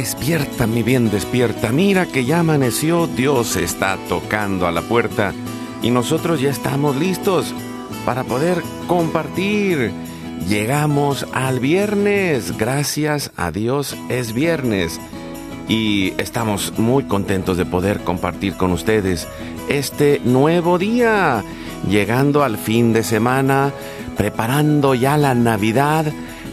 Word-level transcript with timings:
Despierta, 0.00 0.66
mi 0.66 0.82
bien, 0.82 1.10
despierta. 1.10 1.72
Mira 1.72 2.06
que 2.06 2.24
ya 2.24 2.40
amaneció, 2.40 3.06
Dios 3.06 3.56
está 3.56 3.98
tocando 4.08 4.66
a 4.66 4.72
la 4.72 4.80
puerta 4.80 5.34
y 5.82 5.90
nosotros 5.90 6.40
ya 6.40 6.48
estamos 6.48 6.96
listos 6.96 7.54
para 8.06 8.24
poder 8.24 8.62
compartir. 8.86 9.92
Llegamos 10.48 11.26
al 11.34 11.60
viernes, 11.60 12.56
gracias 12.56 13.30
a 13.36 13.50
Dios 13.50 13.94
es 14.08 14.32
viernes 14.32 14.98
y 15.68 16.14
estamos 16.16 16.78
muy 16.78 17.04
contentos 17.04 17.58
de 17.58 17.66
poder 17.66 18.00
compartir 18.00 18.54
con 18.54 18.72
ustedes 18.72 19.28
este 19.68 20.22
nuevo 20.24 20.78
día, 20.78 21.44
llegando 21.86 22.42
al 22.42 22.56
fin 22.56 22.94
de 22.94 23.02
semana, 23.02 23.70
preparando 24.16 24.94
ya 24.94 25.18
la 25.18 25.34
Navidad 25.34 26.10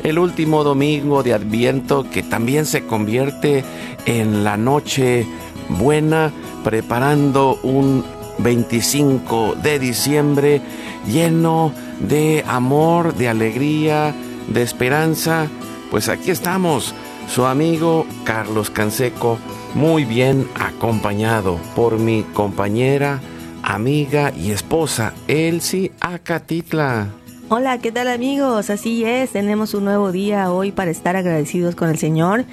el 0.07 0.19
último 0.19 0.63
domingo 0.63 1.21
de 1.21 1.33
Adviento 1.33 2.09
que 2.09 2.23
también 2.23 2.65
se 2.65 2.85
convierte 2.85 3.65
en 4.05 4.45
la 4.45 4.55
noche 4.55 5.27
buena, 5.67 6.31
preparando 6.63 7.59
un 7.61 8.05
25 8.37 9.55
de 9.61 9.79
diciembre 9.79 10.61
lleno 11.05 11.73
de 11.99 12.45
amor, 12.47 13.15
de 13.15 13.27
alegría, 13.27 14.15
de 14.47 14.61
esperanza. 14.61 15.47
Pues 15.91 16.07
aquí 16.07 16.31
estamos, 16.31 16.95
su 17.27 17.45
amigo 17.45 18.05
Carlos 18.23 18.69
Canseco, 18.69 19.37
muy 19.73 20.05
bien 20.05 20.47
acompañado 20.55 21.59
por 21.75 21.99
mi 21.99 22.23
compañera, 22.33 23.19
amiga 23.61 24.31
y 24.33 24.51
esposa 24.51 25.13
Elsie 25.27 25.91
Acatitla. 25.99 27.09
Hola, 27.49 27.77
¿qué 27.77 27.93
tal 27.93 28.09
amigos? 28.09 28.69
Así 28.69 29.05
es, 29.05 29.29
tenemos 29.29 29.73
un 29.73 29.85
nuevo 29.85 30.11
día 30.11 30.51
hoy 30.51 30.73
para 30.73 30.91
estar 30.91 31.15
agradecidos 31.15 31.75
con 31.75 31.87
el 31.87 31.97
Señor. 31.97 32.43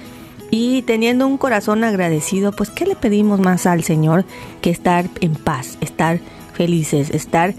Y 0.51 0.83
teniendo 0.83 1.27
un 1.27 1.37
corazón 1.37 1.83
agradecido, 1.83 2.53
pues 2.53 2.69
¿qué 2.69 2.85
le 2.85 2.95
pedimos 2.95 3.41
más 3.41 3.65
al 3.65 3.83
Señor 3.83 4.23
que 4.61 4.69
estar 4.69 5.09
en 5.19 5.35
paz, 5.35 5.77
estar 5.81 6.21
felices, 6.53 7.09
estar 7.09 7.53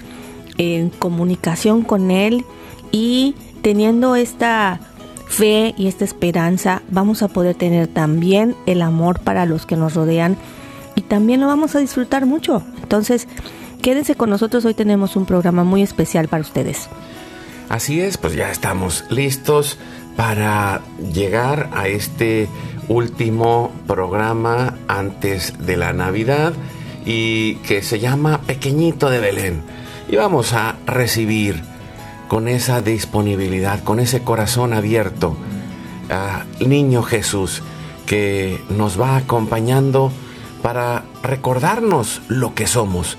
en 0.57 0.89
comunicación 0.89 1.83
con 1.83 2.11
Él 2.11 2.47
y 2.91 3.35
teniendo 3.61 4.17
esta 4.17 4.81
fe 5.27 5.75
y 5.77 5.89
esta 5.89 6.07
esperanza, 6.07 6.81
vamos 6.89 7.23
a 7.23 7.29
poder 7.29 7.55
tener 7.55 7.87
también 7.87 8.57
el 8.65 8.81
amor 8.81 9.21
para 9.21 9.45
los 9.45 9.67
que 9.67 9.77
nos 9.77 9.93
rodean 9.93 10.39
y 10.95 11.03
también 11.03 11.43
lo 11.43 11.49
vamos 11.49 11.77
a 11.77 11.81
disfrutar 11.81 12.25
mucho. 12.25 12.63
Entonces, 12.83 13.29
quédense 13.83 14.15
con 14.15 14.31
nosotros, 14.31 14.65
hoy 14.65 14.73
tenemos 14.73 15.17
un 15.17 15.27
programa 15.27 15.65
muy 15.65 15.83
especial 15.83 16.29
para 16.29 16.41
ustedes. 16.41 16.89
Así 17.69 18.01
es, 18.01 18.17
pues 18.17 18.35
ya 18.35 18.51
estamos 18.51 19.05
listos 19.11 19.79
para 20.17 20.83
llegar 21.13 21.69
a 21.75 21.89
este 21.89 22.49
último 22.89 23.73
programa 23.87 24.75
antes 24.87 25.67
de 25.67 25.77
la 25.77 25.93
Navidad 25.93 26.55
y 27.05 27.57
que 27.57 27.83
se 27.83 27.99
llama 27.99 28.41
Pequeñito 28.47 29.11
de 29.11 29.21
Belén. 29.21 29.63
Y 30.09 30.17
vamos 30.17 30.53
a 30.53 30.77
recibir 30.87 31.63
con 32.29 32.47
esa 32.49 32.83
disponibilidad, 32.83 33.83
con 33.83 33.99
ese 33.99 34.23
corazón 34.23 34.73
abierto, 34.73 35.37
al 36.09 36.69
niño 36.69 37.03
Jesús 37.03 37.63
que 38.07 38.63
nos 38.71 39.01
va 39.01 39.17
acompañando 39.17 40.13
para 40.63 41.05
recordarnos 41.23 42.23
lo 42.29 42.55
que 42.55 42.67
somos, 42.67 43.19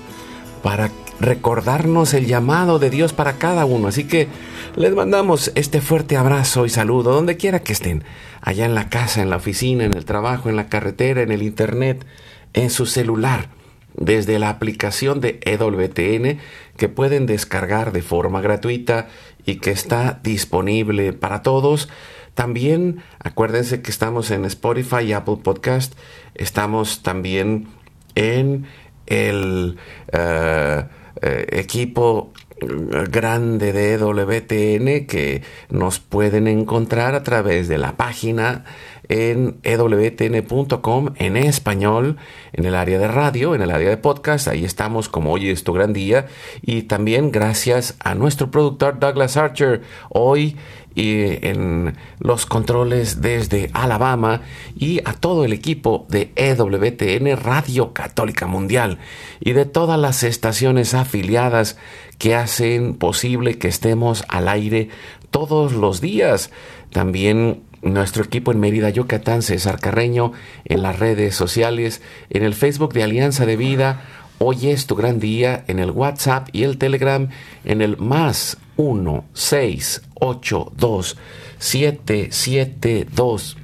para 0.62 0.90
recordarnos 1.20 2.14
el 2.14 2.26
llamado 2.26 2.78
de 2.78 2.90
Dios 2.90 3.12
para 3.12 3.34
cada 3.34 3.64
uno. 3.64 3.88
Así 3.88 4.04
que 4.04 4.28
les 4.76 4.94
mandamos 4.94 5.52
este 5.54 5.80
fuerte 5.80 6.16
abrazo 6.16 6.66
y 6.66 6.70
saludo 6.70 7.12
donde 7.12 7.36
quiera 7.36 7.60
que 7.60 7.72
estén, 7.72 8.04
allá 8.40 8.64
en 8.64 8.74
la 8.74 8.88
casa, 8.88 9.22
en 9.22 9.30
la 9.30 9.36
oficina, 9.36 9.84
en 9.84 9.94
el 9.94 10.04
trabajo, 10.04 10.48
en 10.48 10.56
la 10.56 10.68
carretera, 10.68 11.22
en 11.22 11.32
el 11.32 11.42
internet, 11.42 12.06
en 12.52 12.70
su 12.70 12.86
celular, 12.86 13.48
desde 13.94 14.38
la 14.38 14.48
aplicación 14.48 15.20
de 15.20 15.40
EWTN 15.42 16.38
que 16.76 16.88
pueden 16.88 17.26
descargar 17.26 17.92
de 17.92 18.02
forma 18.02 18.40
gratuita 18.40 19.08
y 19.44 19.56
que 19.56 19.70
está 19.70 20.20
disponible 20.22 21.12
para 21.12 21.42
todos. 21.42 21.88
También 22.34 23.02
acuérdense 23.18 23.82
que 23.82 23.90
estamos 23.90 24.30
en 24.30 24.44
Spotify 24.44 25.00
y 25.06 25.12
Apple 25.12 25.38
Podcast. 25.42 25.94
Estamos 26.34 27.02
también 27.02 27.66
en 28.14 28.66
el... 29.06 29.76
Eh, 30.12 30.84
eh, 31.22 31.46
equipo 31.52 32.32
grande 32.60 33.72
de 33.72 33.96
WTN 33.98 35.06
que 35.06 35.42
nos 35.70 36.00
pueden 36.00 36.48
encontrar 36.48 37.14
a 37.14 37.22
través 37.22 37.68
de 37.68 37.78
la 37.78 37.96
página 37.96 38.64
en 39.08 39.58
ewtn.com 39.62 41.10
en 41.16 41.36
español, 41.36 42.16
en 42.52 42.64
el 42.64 42.74
área 42.74 42.98
de 42.98 43.08
radio, 43.08 43.54
en 43.54 43.62
el 43.62 43.70
área 43.70 43.88
de 43.88 43.96
podcast. 43.96 44.48
Ahí 44.48 44.64
estamos 44.64 45.08
como 45.08 45.32
hoy 45.32 45.48
es 45.50 45.64
tu 45.64 45.72
gran 45.72 45.92
día. 45.92 46.26
Y 46.62 46.82
también 46.82 47.30
gracias 47.30 47.96
a 48.00 48.14
nuestro 48.14 48.50
productor 48.50 48.98
Douglas 48.98 49.36
Archer. 49.36 49.82
Hoy 50.10 50.56
y 50.98 51.46
en 51.46 51.96
los 52.18 52.44
controles 52.44 53.20
desde 53.20 53.70
Alabama 53.72 54.42
y 54.74 54.98
a 55.04 55.12
todo 55.12 55.44
el 55.44 55.52
equipo 55.52 56.06
de 56.08 56.32
EWTN 56.34 57.36
Radio 57.36 57.92
Católica 57.92 58.48
Mundial 58.48 58.98
y 59.38 59.52
de 59.52 59.64
todas 59.64 59.98
las 59.98 60.24
estaciones 60.24 60.94
afiliadas 60.94 61.78
que 62.18 62.34
hacen 62.34 62.94
posible 62.94 63.58
que 63.58 63.68
estemos 63.68 64.24
al 64.28 64.48
aire 64.48 64.88
todos 65.30 65.72
los 65.72 66.00
días. 66.00 66.50
También 66.90 67.62
nuestro 67.82 68.24
equipo 68.24 68.52
en 68.52 68.60
Mérida, 68.60 68.90
Yucatán, 68.90 69.42
César 69.42 69.80
Carreño, 69.80 70.32
en 70.64 70.82
las 70.82 70.98
redes 70.98 71.34
sociales, 71.34 72.02
en 72.30 72.44
el 72.44 72.54
Facebook 72.54 72.92
de 72.92 73.02
Alianza 73.02 73.46
de 73.46 73.56
Vida. 73.56 74.02
Hoy 74.38 74.68
es 74.68 74.86
tu 74.86 74.94
gran 74.94 75.18
día 75.18 75.64
en 75.66 75.78
el 75.78 75.90
WhatsApp 75.90 76.48
y 76.52 76.62
el 76.62 76.78
Telegram 76.78 77.28
en 77.64 77.82
el 77.82 77.96
más 77.96 78.58
1 78.76 79.24
6 79.32 80.02
8 80.14 80.72
2 80.76 81.16
7 81.58 82.28
7 82.30 83.06
2 83.12 83.56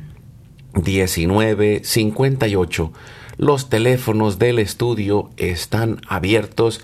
19 0.74 1.80
58. 1.84 2.92
Los 3.36 3.68
teléfonos 3.68 4.38
del 4.38 4.58
estudio 4.58 5.30
están 5.36 6.00
abiertos 6.08 6.80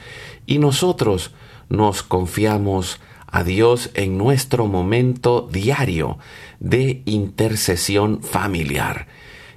y 0.46 0.58
nosotros 0.58 1.32
nos 1.68 2.02
confiamos 2.02 3.00
a 3.26 3.44
Dios 3.44 3.90
en 3.94 4.18
nuestro 4.18 4.66
momento 4.66 5.48
diario 5.50 6.18
de 6.60 7.02
intercesión 7.06 8.22
familiar. 8.22 9.08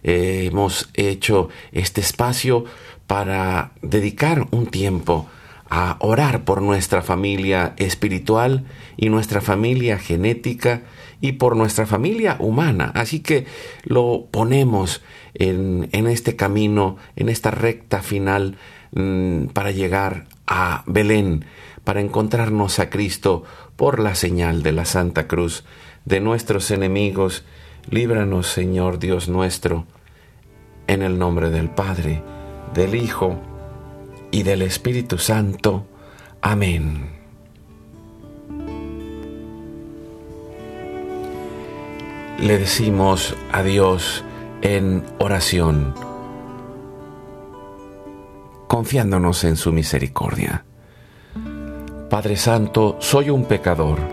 hemos 0.02 0.90
hecho 0.96 1.50
este 1.72 2.02
espacio 2.02 2.66
para 3.08 3.72
dedicar 3.82 4.48
un 4.52 4.68
tiempo 4.68 5.30
a 5.70 5.98
orar 6.02 6.44
por 6.44 6.62
nuestra 6.62 7.02
familia 7.02 7.74
espiritual 7.78 8.66
y 8.98 9.10
nuestra 9.10 9.42
familia 9.42 9.98
genética 9.98 10.84
y 11.20 11.34
por 11.34 11.56
nuestra 11.56 11.86
familia 11.86 12.36
humana. 12.40 12.92
Así 12.94 13.22
que 13.22 13.46
lo 13.84 14.28
ponemos 14.30 15.02
en, 15.34 15.90
en 15.94 16.08
este 16.08 16.36
camino, 16.36 16.98
en 17.16 17.30
esta 17.30 17.50
recta 17.50 18.02
final 18.02 18.58
mm, 18.92 19.46
para 19.48 19.72
llegar 19.72 20.26
a 20.46 20.84
Belén, 20.86 21.46
para 21.84 22.02
encontrarnos 22.02 22.80
a 22.80 22.90
Cristo 22.90 23.44
por 23.76 24.00
la 24.00 24.16
señal 24.16 24.64
de 24.64 24.74
la 24.74 24.86
Santa 24.86 25.28
Cruz 25.28 25.64
de 26.06 26.20
nuestros 26.20 26.72
enemigos. 26.72 27.44
Líbranos, 27.90 28.48
Señor 28.48 29.00
Dios 29.00 29.30
nuestro, 29.30 29.86
en 30.88 31.02
el 31.02 31.18
nombre 31.18 31.50
del 31.50 31.70
Padre, 31.70 32.24
del 32.74 32.96
Hijo 32.96 33.40
y 34.32 34.44
del 34.44 34.62
Espíritu 34.62 35.18
Santo. 35.18 35.86
Amén. 36.42 37.10
Le 42.40 42.58
decimos 42.58 43.36
a 43.52 43.64
Dios 43.64 44.24
en 44.62 45.04
oración, 45.20 45.94
confiándonos 48.68 49.44
en 49.44 49.56
su 49.56 49.72
misericordia. 49.72 50.66
Padre 52.10 52.36
Santo, 52.36 52.98
soy 53.00 53.30
un 53.30 53.46
pecador. 53.46 54.13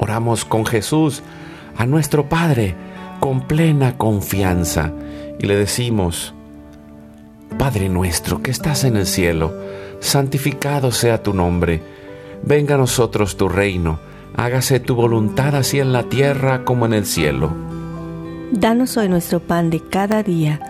Oramos 0.00 0.44
con 0.44 0.64
Jesús 0.64 1.22
a 1.76 1.84
nuestro 1.84 2.28
Padre 2.28 2.76
con 3.18 3.40
plena 3.40 3.98
confianza 3.98 4.92
y 5.40 5.46
le 5.46 5.56
decimos, 5.56 6.34
Padre 7.58 7.88
nuestro 7.88 8.40
que 8.40 8.52
estás 8.52 8.84
en 8.84 8.96
el 8.96 9.06
cielo, 9.06 9.52
santificado 9.98 10.92
sea 10.92 11.22
tu 11.22 11.34
nombre, 11.34 11.82
venga 12.44 12.76
a 12.76 12.78
nosotros 12.78 13.36
tu 13.36 13.48
reino, 13.48 13.98
hágase 14.36 14.78
tu 14.78 14.94
voluntad 14.94 15.56
así 15.56 15.80
en 15.80 15.92
la 15.92 16.04
tierra 16.04 16.64
como 16.64 16.86
en 16.86 16.92
el 16.92 17.04
cielo. 17.04 17.50
Danos 18.52 18.96
hoy 18.96 19.08
nuestro 19.08 19.40
pan 19.40 19.68
de 19.68 19.80
cada 19.80 20.22
día, 20.22 20.60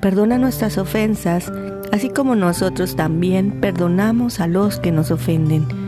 perdona 0.00 0.38
nuestras 0.38 0.78
ofensas, 0.78 1.52
así 1.92 2.08
como 2.08 2.34
nosotros 2.36 2.96
también 2.96 3.60
perdonamos 3.60 4.40
a 4.40 4.46
los 4.46 4.78
que 4.78 4.92
nos 4.92 5.10
ofenden. 5.10 5.87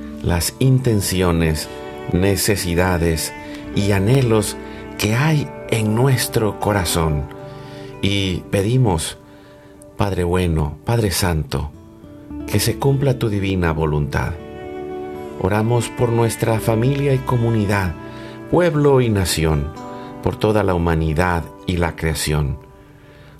las 0.23 0.55
intenciones, 0.59 1.69
necesidades 2.13 3.33
y 3.75 3.91
anhelos 3.91 4.57
que 4.97 5.15
hay 5.15 5.49
en 5.69 5.95
nuestro 5.95 6.59
corazón 6.59 7.25
y 8.01 8.37
pedimos 8.51 9.17
Padre 9.97 10.23
bueno, 10.23 10.77
Padre 10.83 11.11
Santo, 11.11 11.71
que 12.47 12.59
se 12.59 12.77
cumpla 12.77 13.19
tu 13.19 13.29
divina 13.29 13.71
voluntad. 13.71 14.33
Oramos 15.39 15.89
por 15.89 16.09
nuestra 16.09 16.59
familia 16.59 17.13
y 17.13 17.19
comunidad, 17.19 17.93
pueblo 18.49 19.01
y 19.01 19.09
nación, 19.09 19.71
por 20.23 20.37
toda 20.37 20.63
la 20.63 20.73
humanidad 20.73 21.43
y 21.67 21.77
la 21.77 21.95
creación. 21.95 22.57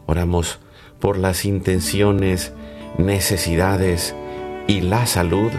Oramos 0.06 0.60
por 1.00 1.18
las 1.18 1.46
intenciones, 1.46 2.54
necesidades 2.98 4.16
y 4.68 4.82
la 4.82 5.08
salud 5.08 5.52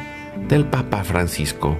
del 0.48 0.64
Papa 0.66 1.04
Francisco, 1.04 1.76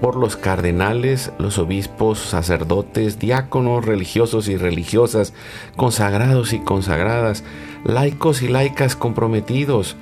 por 0.00 0.16
los 0.16 0.36
cardenales, 0.36 1.32
los 1.38 1.58
obispos, 1.58 2.18
sacerdotes, 2.18 3.18
diáconos, 3.18 3.84
religiosos 3.84 4.48
y 4.48 4.56
religiosas, 4.56 5.32
consagrados 5.76 6.52
y 6.52 6.60
consagradas, 6.60 7.44
laicos 7.84 8.42
y 8.42 8.48
laicas 8.48 8.96
comprometidos, 8.96 9.96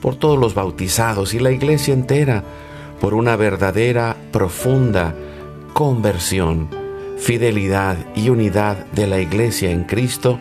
por 0.00 0.16
todos 0.16 0.38
los 0.38 0.54
bautizados 0.54 1.34
y 1.34 1.40
la 1.40 1.50
iglesia 1.50 1.94
entera, 1.94 2.44
por 3.00 3.14
una 3.14 3.36
verdadera, 3.36 4.16
profunda 4.32 5.14
conversión, 5.72 6.68
fidelidad 7.18 7.98
y 8.16 8.30
unidad 8.30 8.86
de 8.86 9.06
la 9.06 9.20
iglesia 9.20 9.70
en 9.70 9.84
Cristo, 9.84 10.40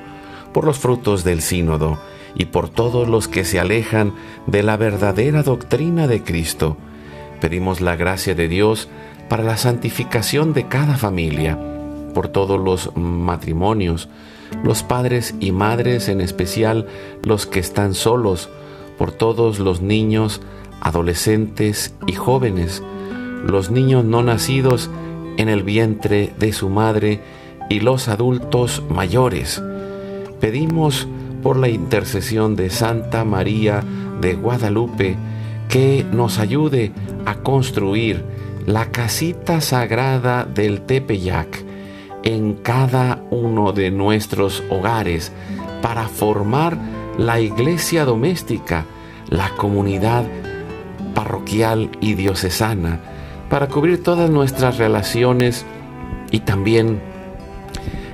por 0.54 0.66
los 0.66 0.80
frutos 0.80 1.24
del 1.24 1.42
sínodo 1.42 2.00
y 2.34 2.46
por 2.46 2.70
todos 2.70 3.08
los 3.08 3.27
que 3.27 3.46
se 3.46 3.60
alejan 3.60 4.13
de 4.48 4.63
la 4.63 4.77
verdadera 4.77 5.44
doctrina 5.44 6.08
de 6.08 6.24
Cristo. 6.24 6.77
Pedimos 7.41 7.82
la 7.82 7.96
gracia 7.96 8.36
de 8.36 8.48
Dios 8.48 8.89
para 9.29 9.44
la 9.44 9.58
santificación 9.58 10.53
de 10.53 10.67
cada 10.67 10.98
familia, 10.98 11.60
por 12.13 12.29
todos 12.29 12.60
los 12.60 12.96
matrimonios, 12.96 14.10
los 14.63 14.84
padres 14.84 15.36
y 15.39 15.51
madres, 15.51 16.10
en 16.10 16.22
especial 16.22 16.88
los 17.24 17.46
que 17.46 17.60
están 17.60 17.94
solos, 17.94 18.50
por 18.98 19.12
todos 19.12 19.60
los 19.60 19.82
niños, 19.82 20.41
adolescentes 20.82 21.94
y 22.08 22.13
jóvenes, 22.13 22.82
los 23.46 23.70
niños 23.70 24.03
no 24.06 24.24
nacidos 24.24 24.89
en 25.38 25.50
el 25.50 25.63
vientre 25.63 26.34
de 26.39 26.53
su 26.53 26.70
madre 26.70 27.22
y 27.70 27.82
los 27.82 28.08
adultos 28.08 28.84
mayores. 28.89 29.62
Pedimos 30.39 31.08
por 31.44 31.58
la 31.58 31.70
intercesión 31.70 32.56
de 32.56 32.70
Santa 32.70 33.24
María 33.24 33.84
de 34.22 34.34
Guadalupe 34.34 35.17
que 35.69 36.05
nos 36.12 36.39
ayude 36.39 36.91
a 37.25 37.36
construir 37.36 38.24
la 38.65 38.91
casita 38.91 39.62
sagrada 39.62 40.43
del 40.43 40.81
Tepeyac 40.81 41.63
en 42.24 42.53
cada 42.55 43.24
uno 43.31 43.71
de 43.71 43.91
nuestros 43.91 44.63
hogares 44.69 45.31
para 45.81 46.07
formar 46.07 46.77
la 47.17 47.39
iglesia 47.39 48.05
doméstica, 48.05 48.86
la 49.29 49.50
comunidad 49.51 50.25
parroquial 51.15 51.89
y 52.01 52.15
diocesana, 52.15 53.00
para 53.50 53.67
cubrir 53.67 54.03
todas 54.03 54.29
nuestras 54.29 54.77
relaciones 54.77 55.65
y 56.31 56.41
también 56.41 57.01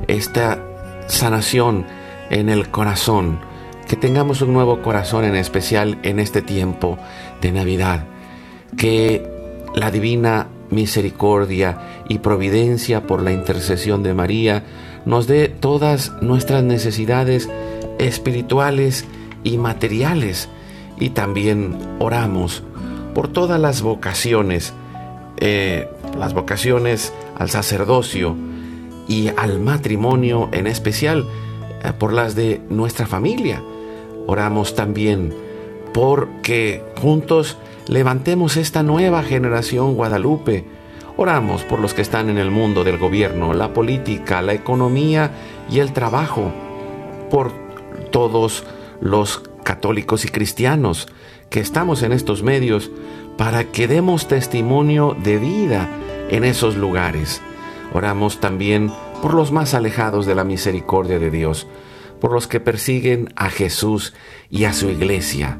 esta 0.08 0.60
sanación 1.08 1.86
en 2.30 2.50
el 2.50 2.70
corazón, 2.70 3.40
que 3.88 3.96
tengamos 3.96 4.42
un 4.42 4.54
nuevo 4.54 4.82
corazón 4.82 5.26
en 5.26 5.36
especial 5.36 5.98
en 6.04 6.20
este 6.20 6.42
tiempo 6.42 6.98
de 7.44 7.52
Navidad, 7.52 8.06
que 8.78 9.22
la 9.76 9.92
divina 9.92 10.48
misericordia 10.70 12.04
y 12.08 12.20
providencia 12.20 13.06
por 13.06 13.22
la 13.22 13.34
intercesión 13.34 14.02
de 14.02 14.14
María 14.14 14.64
nos 15.06 15.28
dé 15.28 15.50
todas 15.50 16.14
nuestras 16.22 16.64
necesidades 16.64 17.50
espirituales 18.00 19.06
y 19.44 19.58
materiales 19.58 20.50
y 21.00 21.10
también 21.10 21.78
oramos 22.00 22.64
por 23.14 23.28
todas 23.28 23.60
las 23.60 23.82
vocaciones, 23.82 24.74
eh, 25.38 25.90
las 26.18 26.34
vocaciones 26.34 27.14
al 27.36 27.50
sacerdocio 27.50 28.38
y 29.08 29.28
al 29.36 29.60
matrimonio 29.60 30.48
en 30.54 30.66
especial, 30.66 31.28
eh, 31.84 31.92
por 32.00 32.14
las 32.14 32.36
de 32.36 32.62
nuestra 32.70 33.06
familia. 33.06 33.62
Oramos 34.28 34.76
también 34.76 35.34
porque 35.94 36.84
juntos 37.00 37.58
levantemos 37.88 38.58
esta 38.58 38.84
nueva 38.84 39.24
generación 39.24 39.96
Guadalupe. 39.96 40.66
Oramos 41.16 41.64
por 41.64 41.80
los 41.80 41.94
que 41.94 42.02
están 42.02 42.30
en 42.30 42.40
el 42.40 42.50
mundo 42.50 42.84
del 42.84 42.98
gobierno, 42.98 43.54
la 43.54 43.74
política, 43.74 44.42
la 44.42 44.54
economía 44.54 45.32
y 45.70 45.80
el 45.80 45.94
trabajo, 45.94 46.52
por 47.30 47.52
todos 48.12 48.64
los 49.00 49.44
católicos 49.64 50.26
y 50.26 50.30
cristianos 50.30 51.08
que 51.50 51.60
estamos 51.60 52.02
en 52.02 52.12
estos 52.12 52.42
medios 52.42 52.90
para 53.38 53.66
que 53.66 53.88
demos 53.88 54.28
testimonio 54.28 55.16
de 55.24 55.38
vida 55.38 55.90
en 56.30 56.44
esos 56.44 56.76
lugares. 56.76 57.42
Oramos 57.94 58.40
también 58.40 58.92
por 59.22 59.36
los 59.36 59.52
más 59.52 59.76
alejados 59.76 60.26
de 60.26 60.34
la 60.34 60.44
misericordia 60.44 61.20
de 61.20 61.30
Dios, 61.30 61.68
por 62.20 62.32
los 62.32 62.48
que 62.48 62.60
persiguen 62.60 63.32
a 63.36 63.50
Jesús 63.50 64.14
y 64.50 64.64
a 64.64 64.74
su 64.74 64.90
iglesia. 64.90 65.60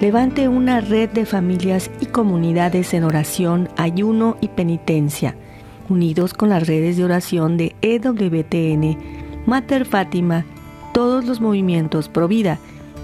levante 0.00 0.48
una 0.48 0.80
red 0.80 1.10
de 1.10 1.26
familias 1.26 1.90
y 2.00 2.06
comunidades 2.06 2.94
en 2.94 3.04
oración, 3.04 3.68
ayuno 3.76 4.38
y 4.40 4.48
penitencia, 4.48 5.36
unidos 5.90 6.32
con 6.32 6.48
las 6.48 6.66
redes 6.66 6.96
de 6.96 7.04
oración 7.04 7.58
de 7.58 7.76
EWTN, 7.82 8.98
Mater 9.44 9.84
Fátima, 9.84 10.46
todos 10.94 11.26
los 11.26 11.42
movimientos 11.42 12.08
Provida, 12.08 12.58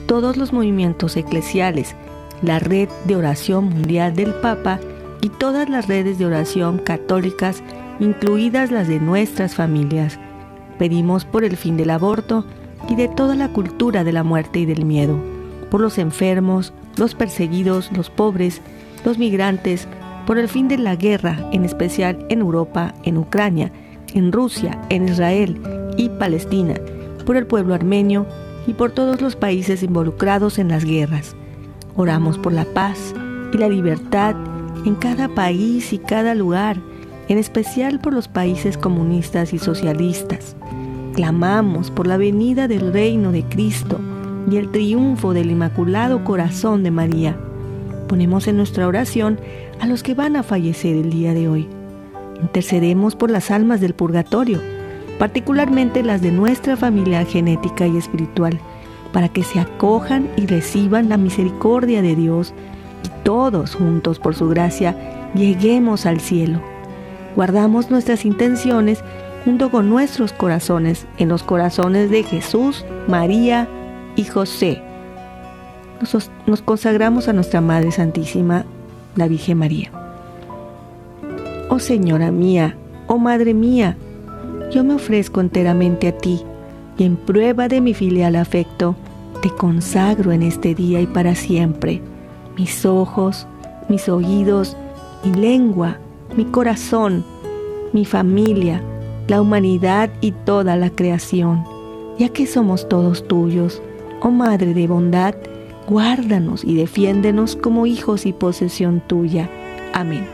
todos 0.06 0.38
los 0.38 0.54
movimientos 0.54 1.18
eclesiales, 1.18 1.94
la 2.40 2.58
red 2.58 2.88
de 3.04 3.16
oración 3.16 3.66
mundial 3.66 4.14
del 4.14 4.32
Papa 4.34 4.80
y 5.20 5.28
todas 5.28 5.68
las 5.68 5.88
redes 5.88 6.18
de 6.18 6.24
oración 6.24 6.78
católicas, 6.78 7.62
incluidas 8.00 8.70
las 8.70 8.88
de 8.88 9.00
nuestras 9.00 9.54
familias. 9.54 10.18
Pedimos 10.78 11.26
por 11.26 11.44
el 11.44 11.58
fin 11.58 11.76
del 11.76 11.90
aborto 11.90 12.46
y 12.88 12.94
de 12.94 13.08
toda 13.08 13.34
la 13.34 13.48
cultura 13.48 14.02
de 14.02 14.12
la 14.12 14.22
muerte 14.22 14.60
y 14.60 14.66
del 14.66 14.86
miedo, 14.86 15.18
por 15.70 15.80
los 15.80 15.98
enfermos, 15.98 16.72
los 16.96 17.14
perseguidos, 17.14 17.90
los 17.92 18.10
pobres, 18.10 18.60
los 19.04 19.18
migrantes, 19.18 19.86
por 20.26 20.38
el 20.38 20.48
fin 20.48 20.68
de 20.68 20.78
la 20.78 20.96
guerra, 20.96 21.38
en 21.52 21.64
especial 21.64 22.26
en 22.28 22.40
Europa, 22.40 22.94
en 23.04 23.16
Ucrania, 23.16 23.70
en 24.12 24.32
Rusia, 24.32 24.80
en 24.88 25.08
Israel 25.08 25.60
y 25.96 26.08
Palestina, 26.08 26.74
por 27.24 27.36
el 27.36 27.46
pueblo 27.46 27.74
armenio 27.74 28.26
y 28.66 28.72
por 28.72 28.90
todos 28.90 29.20
los 29.20 29.36
países 29.36 29.82
involucrados 29.82 30.58
en 30.58 30.68
las 30.68 30.84
guerras. 30.84 31.36
Oramos 31.94 32.38
por 32.38 32.52
la 32.52 32.64
paz 32.64 33.14
y 33.52 33.58
la 33.58 33.68
libertad 33.68 34.34
en 34.84 34.96
cada 34.96 35.28
país 35.28 35.92
y 35.92 35.98
cada 35.98 36.34
lugar, 36.34 36.76
en 37.28 37.38
especial 37.38 38.00
por 38.00 38.12
los 38.12 38.28
países 38.28 38.76
comunistas 38.76 39.52
y 39.52 39.58
socialistas. 39.58 40.56
Clamamos 41.14 41.90
por 41.90 42.06
la 42.06 42.16
venida 42.16 42.68
del 42.68 42.92
reino 42.92 43.32
de 43.32 43.42
Cristo 43.44 44.00
y 44.50 44.56
el 44.56 44.70
triunfo 44.70 45.32
del 45.32 45.50
Inmaculado 45.50 46.24
Corazón 46.24 46.82
de 46.82 46.90
María. 46.90 47.36
Ponemos 48.08 48.46
en 48.46 48.56
nuestra 48.56 48.86
oración 48.86 49.40
a 49.80 49.86
los 49.86 50.02
que 50.02 50.14
van 50.14 50.36
a 50.36 50.42
fallecer 50.42 50.96
el 50.96 51.10
día 51.10 51.34
de 51.34 51.48
hoy. 51.48 51.68
Intercedemos 52.40 53.16
por 53.16 53.30
las 53.30 53.50
almas 53.50 53.80
del 53.80 53.94
purgatorio, 53.94 54.60
particularmente 55.18 56.02
las 56.02 56.22
de 56.22 56.30
nuestra 56.30 56.76
familia 56.76 57.24
genética 57.24 57.86
y 57.86 57.96
espiritual, 57.96 58.58
para 59.12 59.28
que 59.28 59.42
se 59.42 59.58
acojan 59.58 60.28
y 60.36 60.46
reciban 60.46 61.08
la 61.08 61.16
misericordia 61.16 62.02
de 62.02 62.14
Dios 62.14 62.52
y 63.04 63.24
todos 63.24 63.74
juntos 63.74 64.18
por 64.18 64.34
su 64.34 64.48
gracia 64.48 64.96
lleguemos 65.34 66.06
al 66.06 66.20
cielo. 66.20 66.60
Guardamos 67.34 67.90
nuestras 67.90 68.24
intenciones 68.24 69.02
junto 69.44 69.70
con 69.70 69.88
nuestros 69.88 70.32
corazones 70.32 71.06
en 71.18 71.28
los 71.28 71.42
corazones 71.42 72.10
de 72.10 72.22
Jesús, 72.22 72.84
María 73.08 73.68
y 74.16 74.24
José. 74.24 74.82
Nos, 76.46 76.62
consagramos 76.62 77.28
a 77.28 77.32
nuestra 77.32 77.60
Madre 77.60 77.92
Santísima, 77.92 78.64
la 79.14 79.28
Virgen 79.28 79.58
María. 79.58 79.90
Oh 81.68 81.78
Señora 81.78 82.30
mía, 82.32 82.76
oh 83.06 83.18
Madre 83.18 83.54
mía, 83.54 83.96
yo 84.72 84.84
me 84.84 84.94
ofrezco 84.94 85.40
enteramente 85.40 86.08
a 86.08 86.16
ti 86.16 86.42
y 86.98 87.04
en 87.04 87.16
prueba 87.16 87.68
de 87.68 87.80
mi 87.80 87.94
filial 87.94 88.36
afecto, 88.36 88.96
te 89.42 89.50
consagro 89.50 90.32
en 90.32 90.42
este 90.42 90.74
día 90.74 91.00
y 91.00 91.06
para 91.06 91.34
siempre 91.34 92.00
mis 92.56 92.86
ojos, 92.86 93.46
mis 93.88 94.08
oídos, 94.08 94.76
mi 95.24 95.34
lengua, 95.34 95.98
mi 96.36 96.44
corazón, 96.46 97.24
mi 97.92 98.04
familia, 98.04 98.82
la 99.28 99.40
humanidad 99.40 100.10
y 100.20 100.32
toda 100.32 100.76
la 100.76 100.90
creación, 100.90 101.64
ya 102.18 102.30
que 102.30 102.46
somos 102.46 102.88
todos 102.88 103.26
tuyos 103.28 103.82
Oh 104.20 104.30
Madre 104.30 104.72
de 104.72 104.86
bondad, 104.86 105.34
guárdanos 105.86 106.64
y 106.64 106.74
defiéndenos 106.74 107.54
como 107.54 107.86
hijos 107.86 108.26
y 108.26 108.32
posesión 108.32 109.02
tuya. 109.06 109.50
Amén. 109.92 110.26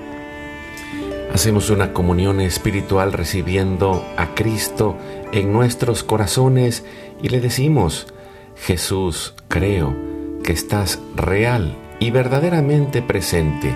Hacemos 1.34 1.70
una 1.70 1.92
comunión 1.92 2.40
espiritual 2.40 3.12
recibiendo 3.12 4.04
a 4.16 4.34
Cristo 4.34 4.96
en 5.32 5.52
nuestros 5.52 6.04
corazones 6.04 6.84
y 7.22 7.28
le 7.30 7.40
decimos, 7.40 8.06
Jesús, 8.54 9.34
creo 9.48 9.96
que 10.44 10.52
estás 10.52 11.00
real 11.16 11.76
y 11.98 12.10
verdaderamente 12.10 13.02
presente 13.02 13.74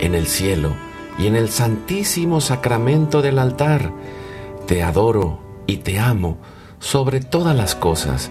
en 0.00 0.14
el 0.14 0.26
cielo 0.26 0.74
y 1.18 1.26
en 1.26 1.36
el 1.36 1.48
santísimo 1.48 2.40
sacramento 2.40 3.22
del 3.22 3.38
altar. 3.38 3.92
Te 4.66 4.82
adoro 4.82 5.40
y 5.66 5.78
te 5.78 5.98
amo 5.98 6.38
sobre 6.80 7.20
todas 7.20 7.56
las 7.56 7.74
cosas 7.74 8.30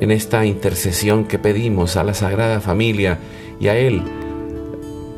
en 0.00 0.10
esta 0.10 0.44
intercesión 0.44 1.24
que 1.24 1.38
pedimos 1.38 1.96
a 1.96 2.04
la 2.04 2.14
Sagrada 2.14 2.60
Familia 2.60 3.18
y 3.60 3.68
a 3.68 3.76
Él, 3.76 4.02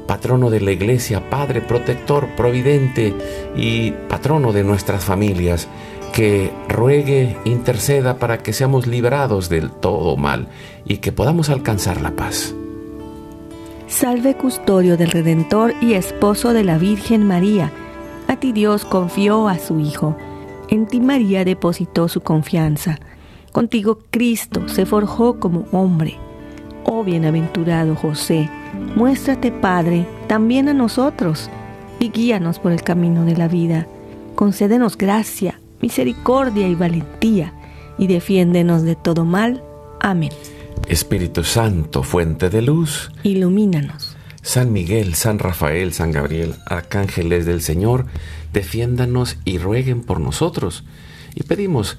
patrono 0.07 0.51
de 0.51 0.61
la 0.61 0.73
Iglesia, 0.73 1.29
Padre 1.29 1.61
protector, 1.61 2.29
providente 2.37 3.15
y 3.57 3.93
patrono 4.09 4.53
de 4.53 4.65
nuestras 4.65 5.05
familias, 5.05 5.69
que 6.13 6.51
ruegue, 6.69 7.37
interceda 7.45 8.19
para 8.19 8.39
que 8.39 8.53
seamos 8.53 8.87
liberados 8.87 9.49
del 9.49 9.71
todo 9.71 10.17
mal 10.17 10.49
y 10.85 10.99
que 10.99 11.13
podamos 11.13 11.51
alcanzar 11.51 12.01
la 12.01 12.13
paz. 12.13 12.55
Salve 13.87 14.35
custodio 14.35 14.97
del 14.97 15.11
Redentor 15.11 15.75
y 15.81 15.95
esposo 15.95 16.53
de 16.53 16.65
la 16.65 16.79
Virgen 16.79 17.27
María. 17.27 17.73
A 18.27 18.37
ti 18.37 18.53
Dios 18.53 18.85
confió 18.85 19.49
a 19.49 19.59
su 19.59 19.81
Hijo. 19.81 20.17
En 20.69 20.87
ti 20.87 21.01
María 21.01 21.45
depositó 21.45 22.09
su 22.09 22.21
confianza 22.21 22.99
Contigo 23.53 24.01
Cristo 24.11 24.69
se 24.69 24.87
forjó 24.87 25.41
como 25.41 25.67
hombre. 25.73 26.17
Oh 26.85 27.05
bienaventurado 27.05 27.95
José, 27.95 28.51
muéstrate 28.95 29.53
Padre 29.53 30.07
también 30.27 30.69
a 30.69 30.75
nosotros 30.75 31.51
y 31.99 32.11
guíanos 32.11 32.59
por 32.59 32.73
el 32.73 32.83
camino 32.83 33.25
de 33.25 33.37
la 33.37 33.49
vida. 33.49 33.87
Concédenos 34.35 34.97
gracia, 34.97 35.61
misericordia 35.81 36.69
y 36.69 36.75
valentía 36.75 37.53
y 37.99 38.07
defiéndenos 38.07 38.83
de 38.83 38.95
todo 38.95 39.25
mal. 39.25 39.63
Amén. 40.01 40.31
Espíritu 40.87 41.45
Santo, 41.45 42.03
fuente 42.03 42.49
de 42.49 42.63
luz, 42.63 43.11
ilumínanos. 43.23 44.17
San 44.43 44.73
Miguel, 44.73 45.15
San 45.15 45.39
Rafael, 45.39 45.93
San 45.93 46.13
Gabriel, 46.13 46.55
arcángeles 46.65 47.45
del 47.45 47.61
Señor, 47.61 48.07
defiéndanos 48.53 49.37
y 49.45 49.59
rueguen 49.59 50.01
por 50.01 50.21
nosotros. 50.21 50.85
Y 51.35 51.43
pedimos 51.43 51.99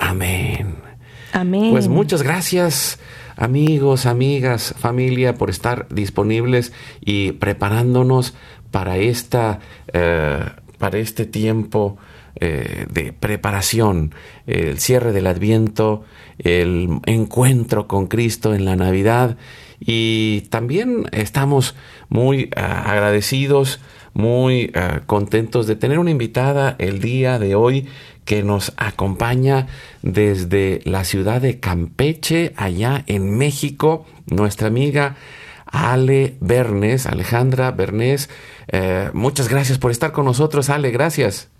Amén. 0.00 0.76
Amén. 1.32 1.70
Pues 1.70 1.86
muchas 1.86 2.22
gracias 2.22 2.98
amigos, 3.40 4.06
amigas, 4.06 4.74
familia, 4.78 5.34
por 5.34 5.50
estar 5.50 5.86
disponibles 5.88 6.72
y 7.00 7.32
preparándonos 7.32 8.34
para 8.70 8.98
esta, 8.98 9.60
eh, 9.92 10.44
para 10.78 10.98
este 10.98 11.24
tiempo 11.24 11.96
eh, 12.36 12.86
de 12.90 13.12
preparación, 13.12 14.14
el 14.46 14.78
cierre 14.78 15.12
del 15.12 15.26
Adviento, 15.26 16.04
el 16.38 17.00
encuentro 17.06 17.88
con 17.88 18.06
Cristo 18.06 18.54
en 18.54 18.64
la 18.64 18.76
Navidad 18.76 19.36
y 19.80 20.42
también 20.50 21.06
estamos 21.12 21.74
muy 22.10 22.50
ah, 22.56 22.90
agradecidos, 22.90 23.80
muy 24.12 24.72
contentos 25.06 25.68
de 25.68 25.76
tener 25.76 26.00
una 26.00 26.10
invitada 26.10 26.74
el 26.80 27.00
día 27.00 27.38
de 27.38 27.54
hoy 27.54 27.86
que 28.30 28.44
nos 28.44 28.72
acompaña 28.76 29.66
desde 30.02 30.82
la 30.84 31.02
ciudad 31.02 31.40
de 31.40 31.58
Campeche, 31.58 32.52
allá 32.56 33.02
en 33.08 33.36
México, 33.36 34.06
nuestra 34.26 34.68
amiga 34.68 35.16
Ale 35.66 36.36
Bernes, 36.38 37.06
Alejandra 37.06 37.72
Bernes. 37.72 38.30
Eh, 38.68 39.10
muchas 39.14 39.48
gracias 39.48 39.78
por 39.78 39.90
estar 39.90 40.12
con 40.12 40.26
nosotros, 40.26 40.70
Ale, 40.70 40.92
gracias. 40.92 41.50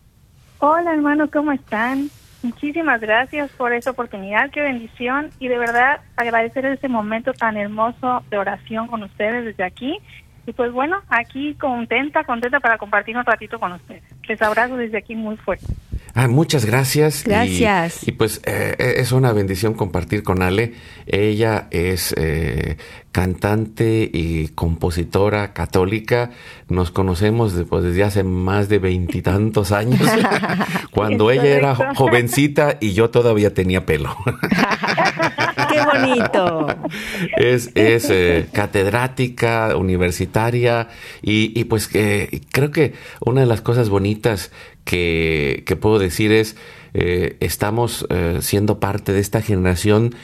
Hola 0.60 0.92
hermano, 0.92 1.28
¿cómo 1.28 1.50
están? 1.50 2.08
Muchísimas 2.44 3.00
gracias 3.00 3.50
por 3.50 3.72
esa 3.72 3.90
oportunidad, 3.90 4.52
qué 4.52 4.60
bendición 4.60 5.30
y 5.40 5.48
de 5.48 5.58
verdad 5.58 6.02
agradecer 6.14 6.66
ese 6.66 6.86
momento 6.86 7.32
tan 7.32 7.56
hermoso 7.56 8.22
de 8.30 8.38
oración 8.38 8.86
con 8.86 9.02
ustedes 9.02 9.44
desde 9.44 9.64
aquí. 9.64 9.98
Y 10.46 10.52
pues 10.52 10.72
bueno, 10.72 10.96
aquí 11.08 11.54
contenta, 11.54 12.24
contenta 12.24 12.60
para 12.60 12.78
compartir 12.78 13.16
un 13.16 13.24
ratito 13.24 13.58
con 13.58 13.72
ustedes. 13.72 14.02
Les 14.28 14.40
abrazo 14.40 14.76
desde 14.76 14.98
aquí 14.98 15.14
muy 15.14 15.36
fuerte. 15.36 15.66
Ah, 16.14 16.28
muchas 16.28 16.64
gracias. 16.64 17.24
Gracias. 17.24 18.06
Y, 18.06 18.12
pues 18.12 18.38
eh, 18.44 18.74
eh, 18.78 18.94
es 18.96 19.12
una 19.12 19.32
bendición 19.32 19.74
compartir 19.74 20.22
con 20.22 20.42
Ale. 20.42 20.74
Ella 21.06 21.68
es 21.70 22.14
eh, 22.16 22.78
cantante 23.12 24.10
y 24.12 24.48
compositora 24.48 25.52
católica. 25.52 26.30
Nos 26.68 26.90
conocemos 26.90 27.54
pues, 27.68 27.84
desde 27.84 28.02
hace 28.02 28.24
más 28.24 28.68
de 28.68 28.78
veintitantos 28.78 29.72
años, 29.72 30.00
cuando 30.90 31.30
ella 31.30 31.56
era 31.56 31.74
jovencita 31.94 32.78
y 32.80 32.92
yo 32.92 33.10
todavía 33.10 33.54
tenía 33.54 33.86
pelo. 33.86 34.16
¡Qué 35.80 35.98
bonito! 35.98 36.66
Es, 37.36 37.70
es 37.74 38.48
catedrática, 38.52 39.76
universitaria 39.76 40.88
y, 41.22 41.58
y 41.58 41.64
pues 41.64 41.88
creo 41.88 42.70
que 42.70 42.94
una 43.20 43.40
de 43.40 43.46
las 43.46 43.60
cosas 43.60 43.88
bonitas 43.88 44.50
que, 44.84 45.78
puedo 45.80 45.98
decir 45.98 46.32
es, 46.32 46.56
eh, 46.94 47.36
estamos 47.40 48.06
eh, 48.10 48.38
siendo 48.40 48.80
parte 48.80 49.12
de 49.12 49.20
esta 49.20 49.42
generación 49.42 50.14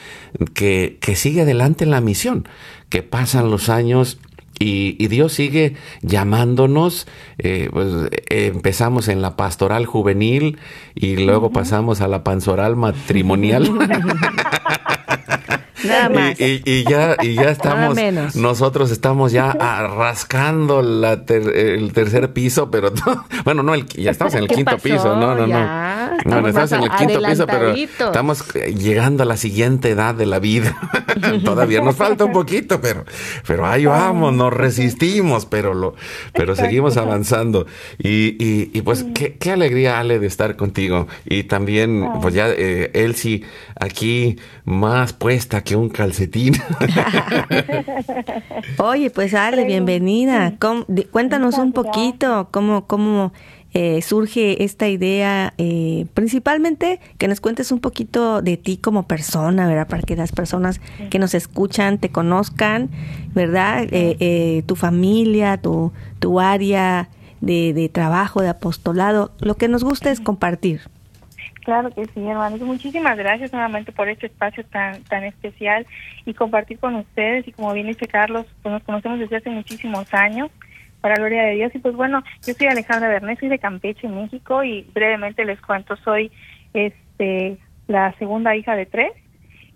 que, 0.53 0.97
que, 1.01 1.15
sigue 1.15 1.41
adelante 1.41 1.85
en 1.85 1.91
la 1.91 2.01
misión, 2.01 2.47
que 2.89 3.03
pasan 3.03 3.49
los 3.49 3.69
años 3.69 4.19
y, 4.59 5.07
Dios 5.07 5.33
sigue 5.33 5.75
llamándonos. 6.01 7.07
Eh, 7.37 7.69
pues, 7.71 7.87
empezamos 8.29 9.07
en 9.07 9.21
la 9.21 9.35
pastoral 9.35 9.85
juvenil 9.85 10.57
y 10.95 11.17
luego 11.17 11.51
pasamos 11.51 12.01
a 12.01 12.07
la 12.07 12.23
panzoral 12.23 12.75
matrimonial. 12.75 13.71
Y, 16.37 16.83
ya, 16.83 17.15
y 17.21 17.35
ya 17.35 17.49
estamos, 17.51 17.97
nosotros 18.35 18.91
estamos 18.91 19.31
ya 19.31 19.51
rascando 19.97 20.79
el 20.79 21.91
tercer 21.93 22.33
piso, 22.33 22.71
pero 22.71 22.91
bueno, 23.45 23.63
no, 23.63 23.75
ya 23.75 24.11
estamos 24.11 24.33
en 24.35 24.43
el 24.43 24.47
quinto 24.47 24.77
piso, 24.77 25.15
no, 25.15 25.35
no, 25.35 25.47
no. 25.47 26.41
no, 26.41 26.47
estamos 26.47 26.71
en 26.71 26.83
el 26.83 26.89
quinto 26.91 27.21
piso, 27.21 27.45
pero 27.45 27.71
estamos 27.71 28.43
llegando 28.53 29.23
a 29.23 29.25
la 29.25 29.37
siguiente 29.37 29.91
edad 29.91 30.15
de 30.15 30.25
la 30.25 30.39
vida. 30.39 30.75
Todavía 31.43 31.81
nos 31.81 31.95
falta 31.95 32.25
un 32.25 32.33
poquito, 32.33 32.81
pero, 32.81 33.05
pero 33.45 33.65
ahí 33.65 33.85
vamos, 33.85 34.33
nos 34.33 34.53
resistimos, 34.53 35.45
pero 35.45 35.73
lo, 35.73 35.95
pero 36.33 36.55
seguimos 36.55 36.97
avanzando. 36.97 37.67
Y, 37.97 38.35
y, 38.39 38.81
pues 38.81 39.05
qué, 39.13 39.35
qué, 39.37 39.51
alegría, 39.51 39.99
Ale, 39.99 40.19
de 40.19 40.27
estar 40.27 40.55
contigo. 40.55 41.07
Y 41.25 41.43
también, 41.43 42.07
pues 42.21 42.33
ya 42.33 42.49
eh, 42.49 42.91
Elsie 42.93 43.43
aquí 43.79 44.37
más 44.65 45.13
puesta 45.13 45.63
que 45.63 45.75
un 45.79 45.89
calcetín. 45.89 46.53
Oye, 48.77 49.09
pues 49.09 49.33
Ale, 49.33 49.65
bienvenida. 49.65 50.53
cuéntanos 51.11 51.57
un 51.57 51.73
poquito 51.73 52.47
cómo, 52.51 52.87
cómo 52.87 53.33
eh, 53.73 54.01
surge 54.01 54.63
esta 54.63 54.87
idea, 54.87 55.53
eh, 55.57 56.05
principalmente 56.13 56.99
que 57.17 57.27
nos 57.27 57.41
cuentes 57.41 57.71
un 57.71 57.79
poquito 57.79 58.41
de 58.41 58.57
ti 58.57 58.77
como 58.77 59.03
persona, 59.03 59.67
¿verdad? 59.67 59.87
Para 59.87 60.01
que 60.01 60.15
las 60.15 60.31
personas 60.31 60.79
que 61.09 61.19
nos 61.19 61.33
escuchan 61.33 61.99
te 61.99 62.09
conozcan, 62.09 62.89
¿verdad? 63.35 63.85
Eh, 63.91 64.63
tu 64.65 64.75
familia, 64.75 65.57
tu, 65.57 65.91
tu 66.19 66.39
área 66.39 67.09
de, 67.41 67.73
de 67.73 67.89
trabajo, 67.89 68.41
de 68.41 68.49
apostolado. 68.49 69.31
Lo 69.39 69.57
que 69.57 69.67
nos 69.67 69.83
gusta 69.83 70.11
es 70.11 70.21
compartir. 70.21 70.81
Claro 71.67 71.91
que 71.91 72.05
sí, 72.05 72.25
hermanos. 72.25 72.61
Muchísimas 72.61 73.17
gracias 73.17 73.51
nuevamente 73.51 73.91
por 73.91 74.07
este 74.07 74.27
espacio 74.27 74.63
tan 74.67 75.03
tan 75.03 75.25
especial 75.25 75.85
y 76.25 76.33
compartir 76.33 76.79
con 76.79 76.95
ustedes. 76.95 77.45
Y 77.45 77.51
como 77.51 77.73
bien 77.73 77.87
dice 77.87 78.07
Carlos, 78.07 78.45
pues 78.63 78.71
nos 78.71 78.83
conocemos 78.83 79.19
desde 79.19 79.35
hace 79.35 79.49
muchísimos 79.49 80.13
años, 80.13 80.49
para 81.01 81.15
gloria 81.15 81.43
de 81.43 81.55
Dios. 81.55 81.75
Y 81.75 81.79
pues 81.79 81.93
bueno, 81.93 82.23
yo 82.45 82.53
soy 82.53 82.67
Alejandra 82.67 83.09
Bernés, 83.09 83.39
soy 83.39 83.49
de 83.49 83.59
Campeche, 83.59 84.07
México, 84.07 84.63
y 84.63 84.83
brevemente 84.93 85.43
les 85.43 85.59
cuento, 85.59 85.97
soy 85.97 86.31
este 86.73 87.57
la 87.89 88.13
segunda 88.13 88.55
hija 88.55 88.73
de 88.73 88.85
tres. 88.85 89.11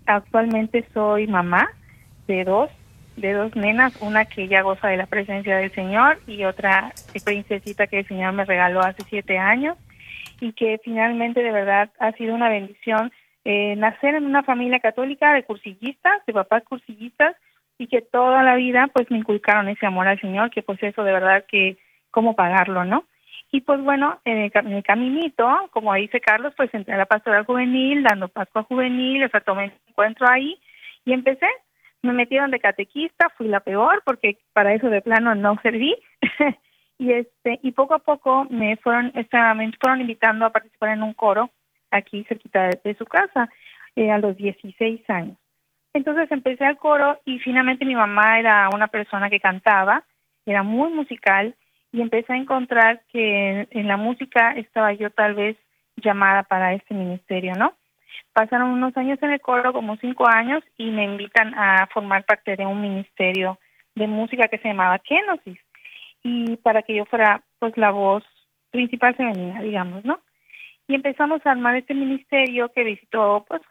Actualmente 0.05 0.85
soy 0.93 1.27
mamá 1.27 1.67
de 2.25 2.45
dos, 2.45 2.69
de 3.17 3.33
dos 3.33 3.53
nenas, 3.57 4.01
una 4.01 4.23
que 4.23 4.47
ya 4.47 4.61
goza 4.61 4.87
de 4.87 4.95
la 4.95 5.07
presencia 5.07 5.57
del 5.57 5.73
Señor 5.73 6.21
y 6.25 6.45
otra 6.45 6.93
princesita 7.25 7.87
que 7.87 7.99
el 7.99 8.07
Señor 8.07 8.31
me 8.31 8.45
regaló 8.45 8.79
hace 8.79 9.03
siete 9.09 9.37
años 9.37 9.75
y 10.41 10.53
que 10.53 10.79
finalmente 10.83 11.41
de 11.41 11.51
verdad 11.51 11.89
ha 11.99 12.11
sido 12.13 12.35
una 12.35 12.49
bendición 12.49 13.11
eh, 13.45 13.75
nacer 13.77 14.15
en 14.15 14.25
una 14.25 14.43
familia 14.43 14.79
católica 14.79 15.33
de 15.33 15.43
cursillistas, 15.43 16.25
de 16.25 16.33
papás 16.33 16.63
cursillistas 16.63 17.35
y 17.77 17.87
que 17.87 18.01
toda 18.01 18.43
la 18.43 18.55
vida 18.55 18.89
pues 18.93 19.09
me 19.09 19.17
inculcaron 19.17 19.69
ese 19.69 19.85
amor 19.85 20.07
al 20.07 20.19
Señor, 20.19 20.49
que 20.51 20.63
pues 20.63 20.81
eso 20.83 21.03
de 21.03 21.13
verdad 21.13 21.45
que 21.47 21.77
cómo 22.09 22.35
pagarlo, 22.35 22.83
¿no? 22.83 23.05
Y 23.51 23.61
pues 23.61 23.81
bueno, 23.81 24.19
en 24.25 24.37
el, 24.37 24.83
caminito, 24.83 25.47
como 25.71 25.93
dice 25.93 26.21
Carlos, 26.21 26.53
pues 26.55 26.73
entré 26.73 26.93
a 26.93 26.97
la 26.97 27.05
pastoral 27.05 27.45
juvenil, 27.45 28.03
dando 28.03 28.29
Pascua 28.29 28.63
juvenil, 28.63 29.23
o 29.23 29.29
sea, 29.29 29.41
tomé 29.41 29.65
un 29.65 29.71
encuentro 29.89 30.27
ahí 30.29 30.57
y 31.05 31.13
empecé. 31.13 31.47
Me 32.01 32.13
metieron 32.13 32.49
de 32.49 32.59
catequista, 32.59 33.29
fui 33.37 33.47
la 33.47 33.59
peor 33.59 34.01
porque 34.05 34.37
para 34.53 34.73
eso 34.73 34.89
de 34.89 35.01
plano 35.01 35.35
no 35.35 35.59
serví. 35.61 35.95
y 37.01 37.13
este 37.13 37.59
y 37.63 37.71
poco 37.71 37.95
a 37.95 37.99
poco 37.99 38.45
me 38.51 38.77
fueron 38.77 39.11
me 39.15 39.71
fueron 39.79 40.01
invitando 40.01 40.45
a 40.45 40.51
participar 40.51 40.89
en 40.89 41.01
un 41.01 41.15
coro 41.15 41.49
aquí 41.89 42.23
cerquita 42.25 42.69
de, 42.83 42.95
su 42.95 43.05
casa 43.05 43.49
eh, 43.95 44.11
a 44.11 44.19
los 44.19 44.37
16 44.37 45.09
años. 45.09 45.35
Entonces 45.95 46.31
empecé 46.31 46.63
al 46.63 46.77
coro 46.77 47.19
y 47.25 47.39
finalmente 47.39 47.85
mi 47.85 47.95
mamá 47.95 48.37
era 48.39 48.69
una 48.71 48.87
persona 48.87 49.31
que 49.31 49.39
cantaba 49.39 50.03
era 50.45 50.61
muy 50.61 50.93
musical 50.93 51.55
y 51.91 52.01
empecé 52.01 52.33
a 52.33 52.37
encontrar 52.37 53.01
que 53.11 53.67
en, 53.71 53.87
la 53.87 53.97
música 53.97 54.51
estaba 54.51 54.93
yo 54.93 55.09
tal 55.09 55.33
vez 55.33 55.57
llamada 55.95 56.43
para 56.43 56.75
este 56.75 56.93
ministerio 56.93 57.53
no 57.55 57.73
Pasaron 58.33 58.69
unos 58.69 58.95
años 58.95 59.19
en 59.21 59.31
el 59.31 59.41
coro, 59.41 59.73
como 59.73 59.97
cinco 59.97 60.25
años, 60.25 60.63
y 60.77 60.89
me 60.89 61.03
invitan 61.03 61.53
a 61.53 61.87
formar 61.87 62.23
parte 62.23 62.55
de 62.55 62.65
un 62.65 62.79
ministerio 62.79 63.59
de 63.95 64.07
música 64.07 64.47
que 64.47 64.57
se 64.59 64.69
llamaba 64.69 64.99
Kenosis, 64.99 65.59
y 66.23 66.57
para 66.57 66.83
que 66.83 66.95
yo 66.95 67.05
fuera 67.05 67.43
pues 67.59 67.75
la 67.77 67.91
voz 67.91 68.23
principal 68.71 69.15
femenina, 69.15 69.61
digamos, 69.61 70.03
¿no? 70.05 70.19
Y 70.87 70.95
empezamos 70.95 71.45
a 71.45 71.51
armar 71.51 71.75
este 71.75 71.93
ministerio 71.93 72.69
que 72.69 72.83
visitó 72.83 73.45
pues 73.47 73.61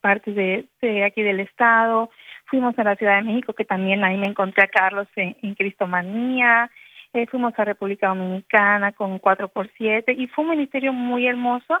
partes 0.00 0.34
de, 0.34 0.66
de 0.82 1.04
aquí 1.04 1.22
del 1.22 1.40
estado, 1.40 2.10
fuimos 2.46 2.78
a 2.78 2.84
la 2.84 2.96
Ciudad 2.96 3.16
de 3.16 3.22
México, 3.22 3.52
que 3.52 3.64
también 3.64 4.04
ahí 4.04 4.16
me 4.16 4.26
encontré 4.26 4.64
a 4.64 4.68
Carlos 4.68 5.08
en, 5.16 5.54
Cristomanía, 5.54 6.70
eh, 7.12 7.26
fuimos 7.26 7.58
a 7.58 7.64
República 7.64 8.08
Dominicana 8.08 8.92
con 8.92 9.20
4x7 9.20 10.14
y 10.16 10.26
fue 10.28 10.44
un 10.44 10.50
ministerio 10.50 10.92
muy 10.92 11.26
hermoso 11.26 11.78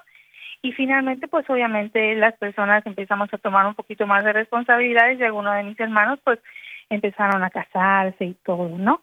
y 0.62 0.72
finalmente 0.72 1.28
pues 1.28 1.48
obviamente 1.50 2.14
las 2.16 2.36
personas 2.38 2.84
empezamos 2.86 3.28
a 3.32 3.38
tomar 3.38 3.66
un 3.66 3.74
poquito 3.74 4.06
más 4.06 4.24
de 4.24 4.32
responsabilidades 4.32 5.20
y 5.20 5.24
algunos 5.24 5.54
de 5.54 5.64
mis 5.64 5.78
hermanos 5.78 6.18
pues 6.24 6.40
empezaron 6.88 7.42
a 7.44 7.50
casarse 7.50 8.24
y 8.24 8.34
todo, 8.34 8.78
¿no? 8.78 9.02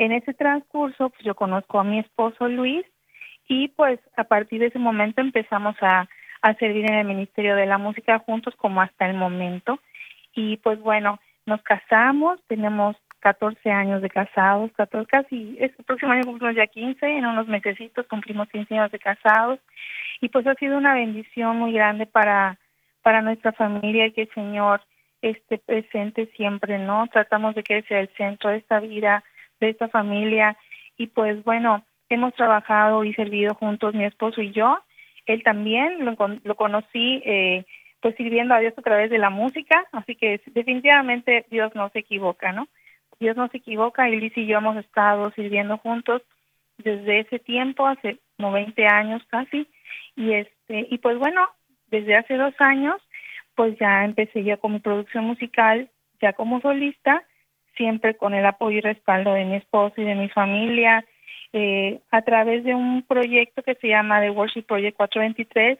En 0.00 0.12
ese 0.12 0.32
transcurso 0.32 1.10
pues 1.10 1.22
yo 1.24 1.34
conozco 1.34 1.78
a 1.78 1.84
mi 1.84 1.98
esposo 1.98 2.48
Luis 2.48 2.86
y 3.46 3.68
pues 3.68 4.00
a 4.16 4.24
partir 4.24 4.60
de 4.60 4.68
ese 4.68 4.78
momento 4.78 5.20
empezamos 5.20 5.76
a, 5.82 6.08
a 6.40 6.54
servir 6.54 6.90
en 6.90 7.00
el 7.00 7.06
Ministerio 7.06 7.54
de 7.54 7.66
la 7.66 7.76
Música 7.76 8.18
juntos 8.20 8.54
como 8.56 8.80
hasta 8.80 9.04
el 9.04 9.14
momento 9.14 9.78
y 10.34 10.56
pues 10.56 10.80
bueno, 10.80 11.20
nos 11.44 11.60
casamos, 11.60 12.40
tenemos 12.46 12.96
14 13.18 13.70
años 13.70 14.00
de 14.00 14.08
casados, 14.08 14.72
14, 14.72 15.06
casi, 15.06 15.58
este 15.60 15.82
próximo 15.82 16.12
año 16.12 16.24
cumplimos 16.24 16.56
ya 16.56 16.66
15, 16.66 17.06
en 17.06 17.26
unos 17.26 17.46
mesecitos 17.46 18.06
cumplimos 18.06 18.48
15 18.48 18.78
años 18.78 18.92
de 18.92 18.98
casados 18.98 19.60
y 20.22 20.30
pues 20.30 20.46
ha 20.46 20.54
sido 20.54 20.78
una 20.78 20.94
bendición 20.94 21.58
muy 21.58 21.74
grande 21.74 22.06
para, 22.06 22.58
para 23.02 23.20
nuestra 23.20 23.52
familia 23.52 24.10
que 24.12 24.22
el 24.22 24.30
Señor 24.30 24.80
esté 25.20 25.58
presente 25.58 26.24
siempre, 26.36 26.78
¿no? 26.78 27.06
Tratamos 27.08 27.54
de 27.54 27.62
que 27.62 27.82
sea 27.82 28.00
el 28.00 28.08
centro 28.16 28.48
de 28.48 28.56
esta 28.56 28.80
vida, 28.80 29.22
de 29.60 29.70
esta 29.70 29.88
familia. 29.88 30.56
Y 30.96 31.08
pues 31.08 31.42
bueno, 31.44 31.84
hemos 32.08 32.34
trabajado 32.34 33.04
y 33.04 33.14
servido 33.14 33.54
juntos 33.54 33.94
mi 33.94 34.04
esposo 34.04 34.42
y 34.42 34.50
yo, 34.52 34.80
él 35.26 35.42
también 35.42 36.04
lo, 36.04 36.16
lo 36.42 36.54
conocí 36.56 37.22
eh, 37.24 37.64
pues 38.00 38.16
sirviendo 38.16 38.54
a 38.54 38.58
Dios 38.58 38.74
a 38.76 38.82
través 38.82 39.10
de 39.10 39.18
la 39.18 39.30
música, 39.30 39.86
así 39.92 40.16
que 40.16 40.40
definitivamente 40.46 41.46
Dios 41.50 41.72
no 41.74 41.90
se 41.90 42.00
equivoca, 42.00 42.52
¿no? 42.52 42.68
Dios 43.20 43.36
no 43.36 43.48
se 43.48 43.58
equivoca 43.58 44.08
y 44.08 44.18
Liz 44.18 44.32
y 44.36 44.46
yo 44.46 44.58
hemos 44.58 44.76
estado 44.78 45.30
sirviendo 45.32 45.76
juntos 45.78 46.22
desde 46.78 47.20
ese 47.20 47.38
tiempo, 47.38 47.86
hace 47.86 48.18
90 48.38 48.82
años 48.82 49.22
casi, 49.28 49.68
y 50.16 50.32
este 50.32 50.88
y 50.90 50.98
pues 50.98 51.18
bueno, 51.18 51.46
desde 51.88 52.16
hace 52.16 52.34
dos 52.36 52.54
años 52.58 53.00
pues 53.54 53.78
ya 53.78 54.04
empecé 54.04 54.42
ya 54.42 54.56
con 54.56 54.72
mi 54.72 54.78
producción 54.80 55.24
musical, 55.24 55.90
ya 56.22 56.32
como 56.32 56.60
solista, 56.62 57.22
siempre 57.76 58.16
con 58.16 58.34
el 58.34 58.46
apoyo 58.46 58.78
y 58.78 58.80
respaldo 58.80 59.32
de 59.32 59.44
mi 59.44 59.56
esposo 59.56 60.00
y 60.00 60.04
de 60.04 60.14
mi 60.14 60.28
familia, 60.28 61.04
eh, 61.52 62.00
a 62.10 62.22
través 62.22 62.64
de 62.64 62.74
un 62.74 63.02
proyecto 63.02 63.62
que 63.62 63.74
se 63.74 63.88
llama 63.88 64.20
The 64.20 64.30
Worship 64.30 64.62
Project 64.62 64.96
423, 64.96 65.78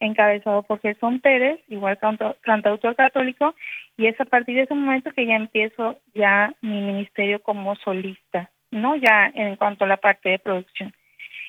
encabezado 0.00 0.62
por 0.62 0.80
Gerson 0.80 1.20
Pérez, 1.20 1.60
igual 1.68 1.98
cantautor 1.98 2.96
católico, 2.96 3.54
y 3.96 4.06
es 4.06 4.18
a 4.20 4.24
partir 4.24 4.56
de 4.56 4.62
ese 4.62 4.74
momento 4.74 5.10
que 5.12 5.26
ya 5.26 5.36
empiezo 5.36 5.98
ya 6.14 6.54
mi 6.62 6.80
ministerio 6.80 7.42
como 7.42 7.76
solista, 7.76 8.50
¿no? 8.70 8.96
Ya 8.96 9.30
en 9.34 9.56
cuanto 9.56 9.84
a 9.84 9.88
la 9.88 9.98
parte 9.98 10.30
de 10.30 10.38
producción. 10.38 10.94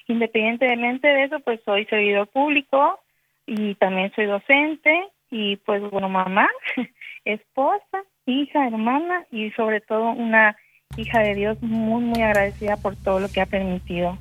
Independientemente 0.08 1.08
de 1.08 1.24
eso, 1.24 1.40
pues 1.40 1.62
soy 1.64 1.86
servidor 1.86 2.28
público 2.28 3.00
y 3.46 3.76
también 3.76 4.12
soy 4.14 4.26
docente 4.26 5.08
y 5.30 5.56
pues 5.58 5.82
bueno, 5.90 6.10
mamá, 6.10 6.50
esposa, 7.26 8.04
hija, 8.32 8.68
hermana 8.68 9.26
y 9.32 9.52
sobre 9.52 9.82
todo 9.82 10.12
una 10.12 10.56
hija 10.98 11.20
de 11.20 11.36
Dios 11.36 11.58
muy, 11.62 12.04
muy 12.04 12.22
agradecida 12.22 12.78
por 12.78 12.96
todo 12.96 13.20
lo 13.20 13.30
que 13.30 13.42
ha 13.42 13.46
permitido 13.46 14.18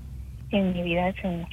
en 0.51 0.73
mi 0.73 0.83
vida 0.83 1.09
el 1.09 1.15
Señor. 1.21 1.49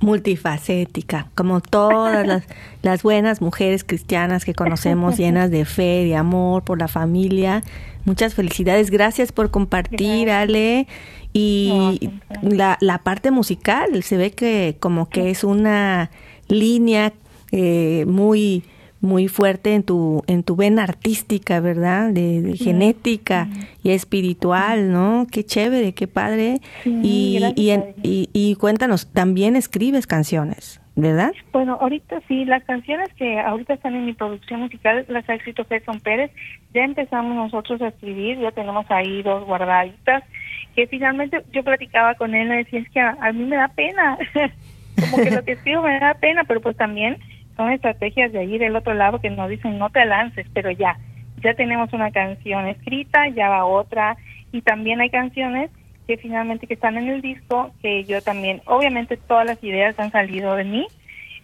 Multifacética, 0.00 1.28
como 1.34 1.60
todas 1.60 2.26
las, 2.26 2.46
las, 2.82 3.02
buenas 3.02 3.40
mujeres 3.40 3.82
cristianas 3.84 4.44
que 4.44 4.54
conocemos, 4.54 5.16
llenas 5.18 5.50
de 5.50 5.64
fe, 5.64 6.04
de 6.04 6.16
amor 6.16 6.64
por 6.64 6.78
la 6.78 6.88
familia. 6.88 7.62
Muchas 8.04 8.34
felicidades, 8.34 8.90
gracias 8.90 9.32
por 9.32 9.50
compartir, 9.50 10.30
Ale. 10.30 10.86
Y 11.32 12.10
la, 12.40 12.78
la 12.80 12.98
parte 12.98 13.30
musical, 13.30 14.02
se 14.02 14.16
ve 14.16 14.30
que 14.30 14.76
como 14.80 15.10
que 15.10 15.30
es 15.30 15.44
una 15.44 16.10
línea 16.48 17.12
eh, 17.52 18.04
muy 18.06 18.64
muy 19.06 19.28
fuerte 19.28 19.74
en 19.74 19.82
tu 19.82 20.22
en 20.26 20.42
tu 20.42 20.56
vena 20.56 20.82
artística, 20.82 21.60
¿verdad? 21.60 22.10
De, 22.10 22.54
genética 22.58 23.48
y 23.82 23.90
espiritual, 23.90 24.92
¿no? 24.92 25.26
Qué 25.30 25.44
chévere, 25.44 25.94
qué 25.94 26.06
padre. 26.06 26.60
y, 26.84 27.40
y, 27.56 28.28
y, 28.32 28.54
cuéntanos, 28.56 29.10
también 29.12 29.56
escribes 29.56 30.06
canciones, 30.06 30.80
¿verdad? 30.94 31.32
Bueno, 31.52 31.78
ahorita 31.80 32.20
sí, 32.28 32.44
las 32.44 32.64
canciones 32.64 33.08
que 33.14 33.38
ahorita 33.40 33.74
están 33.74 33.94
en 33.94 34.04
mi 34.04 34.12
producción 34.12 34.60
musical 34.60 35.06
las 35.08 35.28
ha 35.28 35.34
escrito 35.34 35.64
Gerson 35.64 36.00
Pérez. 36.00 36.30
Ya 36.74 36.84
empezamos 36.84 37.34
nosotros 37.34 37.80
a 37.80 37.88
escribir, 37.88 38.38
ya 38.38 38.50
tenemos 38.50 38.84
ahí 38.90 39.22
dos 39.22 39.44
guardaditas 39.46 40.24
que 40.74 40.86
finalmente 40.86 41.42
yo 41.52 41.64
platicaba 41.64 42.14
con 42.14 42.34
él 42.34 42.52
y 42.52 42.56
decía, 42.58 42.80
es 42.80 42.90
que 42.90 43.00
a, 43.00 43.16
a 43.20 43.32
mí 43.32 43.44
me 43.44 43.56
da 43.56 43.68
pena, 43.68 44.18
como 45.00 45.24
que 45.24 45.30
lo 45.30 45.42
que 45.42 45.52
escribo 45.52 45.82
me 45.82 45.98
da 45.98 46.14
pena, 46.14 46.44
pero 46.44 46.60
pues 46.60 46.76
también 46.76 47.16
son 47.56 47.72
estrategias 47.72 48.32
de 48.32 48.40
ahí 48.40 48.58
del 48.58 48.76
otro 48.76 48.94
lado 48.94 49.20
que 49.20 49.30
nos 49.30 49.48
dicen 49.48 49.78
no 49.78 49.90
te 49.90 50.04
lances, 50.04 50.46
pero 50.52 50.70
ya, 50.70 50.98
ya 51.42 51.54
tenemos 51.54 51.92
una 51.92 52.10
canción 52.10 52.66
escrita, 52.66 53.28
ya 53.28 53.48
va 53.48 53.64
otra. 53.64 54.16
Y 54.52 54.62
también 54.62 55.00
hay 55.00 55.10
canciones 55.10 55.70
que 56.06 56.16
finalmente 56.16 56.66
que 56.66 56.74
están 56.74 56.96
en 56.96 57.08
el 57.08 57.20
disco 57.20 57.72
que 57.82 58.04
yo 58.04 58.22
también, 58.22 58.62
obviamente 58.66 59.16
todas 59.16 59.46
las 59.46 59.62
ideas 59.62 59.98
han 59.98 60.12
salido 60.12 60.54
de 60.54 60.64
mí, 60.64 60.86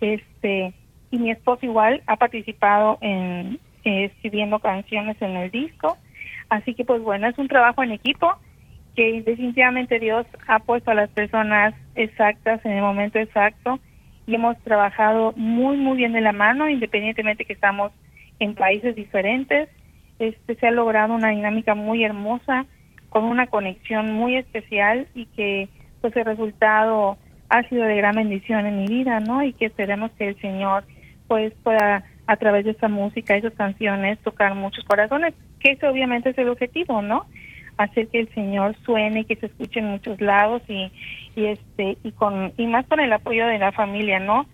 este 0.01 0.73
y 1.11 1.19
mi 1.19 1.31
esposo 1.31 1.67
igual 1.67 2.03
ha 2.07 2.17
participado 2.17 2.99
en 3.01 3.59
eh, 3.85 4.05
escribiendo 4.05 4.61
canciones 4.61 5.21
en 5.21 5.37
el 5.37 5.51
disco, 5.51 5.99
así 6.49 6.75
que 6.75 6.85
pues 6.85 7.03
bueno 7.03 7.29
es 7.29 7.37
un 7.39 7.49
trabajo 7.49 7.83
en 7.83 7.91
equipo 7.91 8.33
que 8.95 9.23
definitivamente 9.23 9.99
Dios 9.99 10.27
ha 10.47 10.61
puesto 10.61 10.91
a 10.91 10.95
las 10.95 11.11
personas 11.11 11.75
exactas 11.95 12.65
en 12.65 12.73
el 12.73 12.83
momento 12.83 13.19
exacto 13.19 13.81
hemos 14.35 14.59
trabajado 14.59 15.33
muy, 15.37 15.77
muy 15.77 15.97
bien 15.97 16.13
de 16.13 16.21
la 16.21 16.33
mano, 16.33 16.69
independientemente 16.69 17.45
que 17.45 17.53
estamos 17.53 17.93
en 18.39 18.55
países 18.55 18.95
diferentes. 18.95 19.69
Este, 20.19 20.55
se 20.57 20.67
ha 20.67 20.71
logrado 20.71 21.15
una 21.15 21.31
dinámica 21.31 21.75
muy 21.75 22.05
hermosa, 22.05 22.67
con 23.09 23.25
una 23.25 23.47
conexión 23.47 24.13
muy 24.13 24.37
especial 24.37 25.07
y 25.15 25.27
que 25.27 25.69
pues 26.01 26.17
el 26.17 26.25
resultado 26.25 27.19
ha 27.49 27.63
sido 27.69 27.85
de 27.85 27.97
gran 27.97 28.17
bendición 28.17 28.67
en 28.67 28.79
mi 28.79 28.87
vida, 28.87 29.21
¿no? 29.21 29.43
Y 29.43 29.53
que 29.53 29.67
esperemos 29.67 30.11
que 30.13 30.29
el 30.29 30.41
Señor 30.41 30.85
pues 31.29 31.53
pueda 31.63 32.05
a 32.27 32.37
través 32.37 32.65
de 32.65 32.71
esta 32.71 32.89
música, 32.89 33.37
esas 33.37 33.53
canciones, 33.55 34.19
tocar 34.21 34.55
muchos 34.55 34.85
corazones, 34.85 35.35
que 35.61 35.73
eso 35.73 35.89
obviamente 35.89 36.31
es 36.31 36.39
el 36.39 36.49
objetivo, 36.49 37.03
¿no? 37.03 37.27
Hacer 37.77 38.09
que 38.09 38.21
el 38.21 38.35
Señor 38.35 38.77
suene, 38.85 39.25
que 39.25 39.37
se 39.37 39.47
escuche 39.47 39.81
en 39.81 39.91
muchos 39.91 40.21
lados 40.21 40.63
y, 40.69 40.91
y 41.37 41.47
este 41.47 41.97
y 42.03 42.13
con 42.13 42.53
y 42.57 42.67
más 42.67 42.87
con 42.87 43.01
el 43.01 43.13
apoyo 43.13 43.47
de 43.47 43.59
la 43.59 43.73
familia, 43.73 44.21
¿no? 44.21 44.47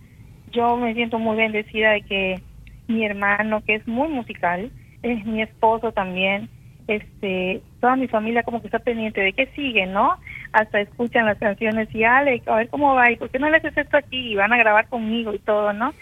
Yo 0.51 0.77
me 0.77 0.93
siento 0.93 1.19
muy 1.19 1.37
bendecida 1.37 1.91
de 1.91 2.01
que 2.01 2.41
mi 2.87 3.05
hermano, 3.05 3.61
que 3.65 3.75
es 3.75 3.87
muy 3.87 4.07
musical, 4.07 4.71
es 5.03 5.25
mi 5.25 5.41
esposo 5.41 5.91
también, 5.91 6.49
este, 6.87 7.61
toda 7.79 7.95
mi 7.95 8.07
familia 8.07 8.41
como 8.43 8.61
que 8.61 8.67
está 8.67 8.79
pendiente 8.79 9.21
de 9.21 9.33
qué 9.33 9.45
sigue, 9.55 9.85
¿no? 9.85 10.17
Hasta 10.53 10.81
escuchan 10.81 11.27
las 11.27 11.37
canciones 11.37 11.93
y 11.93 12.03
Ale, 12.03 12.41
a 12.47 12.55
ver 12.55 12.69
cómo 12.69 12.95
va 12.95 13.11
y 13.11 13.15
por 13.15 13.29
qué 13.29 13.37
no 13.37 13.49
le 13.49 13.57
haces 13.57 13.77
esto 13.77 13.97
aquí 13.97 14.31
y 14.31 14.35
van 14.35 14.51
a 14.53 14.57
grabar 14.57 14.87
conmigo 14.87 15.33
y 15.33 15.39
todo, 15.39 15.71
¿no? 15.71 15.93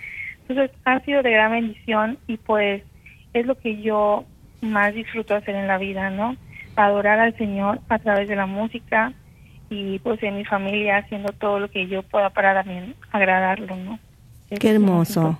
Entonces 0.47 0.71
ha 0.85 1.01
sido 1.01 1.23
de 1.23 1.31
gran 1.31 1.51
bendición 1.51 2.17
y 2.27 2.37
pues 2.37 2.83
es 3.33 3.45
lo 3.45 3.55
que 3.55 3.81
yo 3.81 4.23
más 4.61 4.93
disfruto 4.93 5.35
hacer 5.35 5.55
en 5.55 5.67
la 5.67 5.77
vida, 5.77 6.09
¿no? 6.09 6.37
Adorar 6.85 7.19
al 7.19 7.35
Señor 7.37 7.79
a 7.89 7.99
través 7.99 8.27
de 8.27 8.35
la 8.35 8.45
música 8.45 9.13
y 9.69 9.99
pues 9.99 10.21
en 10.23 10.37
mi 10.37 10.45
familia 10.45 10.97
haciendo 10.97 11.33
todo 11.33 11.59
lo 11.59 11.69
que 11.69 11.87
yo 11.87 12.03
pueda 12.03 12.29
para 12.29 12.53
también 12.53 12.95
agradarlo, 13.11 13.75
¿no? 13.75 13.99
Qué 14.59 14.69
hermoso. 14.69 15.37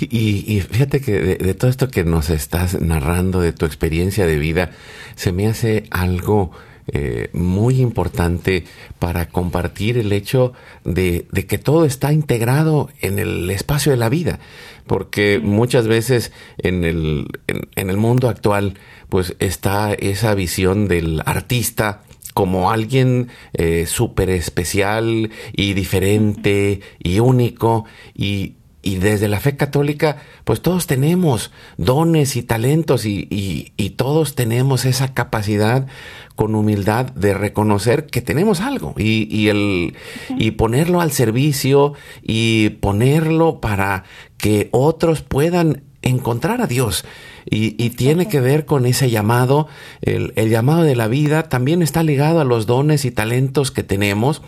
Y, 0.00 0.44
y, 0.56 0.60
fíjate 0.62 1.00
que 1.00 1.12
de, 1.12 1.54
todo 1.54 1.70
esto 1.70 1.88
que 1.88 2.02
nos 2.02 2.28
estás 2.30 2.80
narrando, 2.80 3.40
de 3.40 3.52
tu 3.52 3.66
experiencia 3.66 4.26
de 4.26 4.36
vida, 4.36 4.70
se 5.14 5.30
me 5.32 5.46
hace 5.46 5.84
algo 5.90 6.50
eh, 6.92 7.30
muy 7.32 7.80
importante 7.80 8.64
para 8.98 9.28
compartir 9.28 9.96
el 9.98 10.12
hecho 10.12 10.52
de, 10.84 11.26
de, 11.30 11.46
que 11.46 11.58
todo 11.58 11.84
está 11.84 12.12
integrado 12.12 12.88
en 13.00 13.18
el 13.18 13.48
espacio 13.50 13.92
de 13.92 13.98
la 13.98 14.08
vida, 14.08 14.40
porque 14.86 15.40
muchas 15.42 15.86
veces 15.86 16.32
en 16.58 16.84
el, 16.84 17.26
en 17.46 17.90
el 17.90 17.96
mundo 17.96 18.28
actual 18.28 18.74
pues 19.08 19.36
está 19.38 19.92
esa 19.92 20.34
visión 20.34 20.88
del 20.88 21.22
artista 21.26 22.02
como 22.34 22.70
alguien 22.70 23.28
eh, 23.52 23.86
súper 23.86 24.30
especial 24.30 25.30
y 25.52 25.74
diferente 25.74 26.80
y 26.98 27.18
único. 27.18 27.84
Y 28.14 28.54
y 28.82 28.96
desde 28.96 29.28
la 29.28 29.40
fe 29.40 29.56
católica, 29.56 30.16
pues 30.44 30.62
todos 30.62 30.86
tenemos 30.86 31.50
dones 31.76 32.36
y 32.36 32.42
talentos 32.42 33.04
y, 33.04 33.26
y, 33.30 33.90
todos 33.90 34.34
tenemos 34.34 34.86
esa 34.86 35.12
capacidad 35.12 35.86
con 36.34 36.54
humildad 36.54 37.06
de 37.12 37.34
reconocer 37.34 38.06
que 38.06 38.22
tenemos 38.22 38.60
algo 38.60 38.94
y, 38.96 39.28
y, 39.30 39.48
el, 39.48 39.94
y 40.30 40.52
ponerlo 40.52 41.02
al 41.02 41.12
servicio 41.12 41.92
y 42.22 42.70
ponerlo 42.80 43.60
para 43.60 44.04
que 44.38 44.68
otros 44.72 45.20
puedan 45.20 45.82
encontrar 46.00 46.62
a 46.62 46.66
Dios. 46.66 47.04
Y, 47.50 47.82
y, 47.82 47.90
tiene 47.90 48.28
que 48.28 48.40
ver 48.40 48.64
con 48.64 48.86
ese 48.86 49.10
llamado, 49.10 49.68
el, 50.00 50.32
el, 50.36 50.48
llamado 50.48 50.82
de 50.82 50.96
la 50.96 51.08
vida 51.08 51.48
también 51.48 51.82
está 51.82 52.02
ligado 52.02 52.40
a 52.40 52.44
los 52.44 52.66
dones 52.66 53.04
y 53.04 53.10
talentos 53.10 53.70
que 53.70 53.82
tenemos 53.82 54.40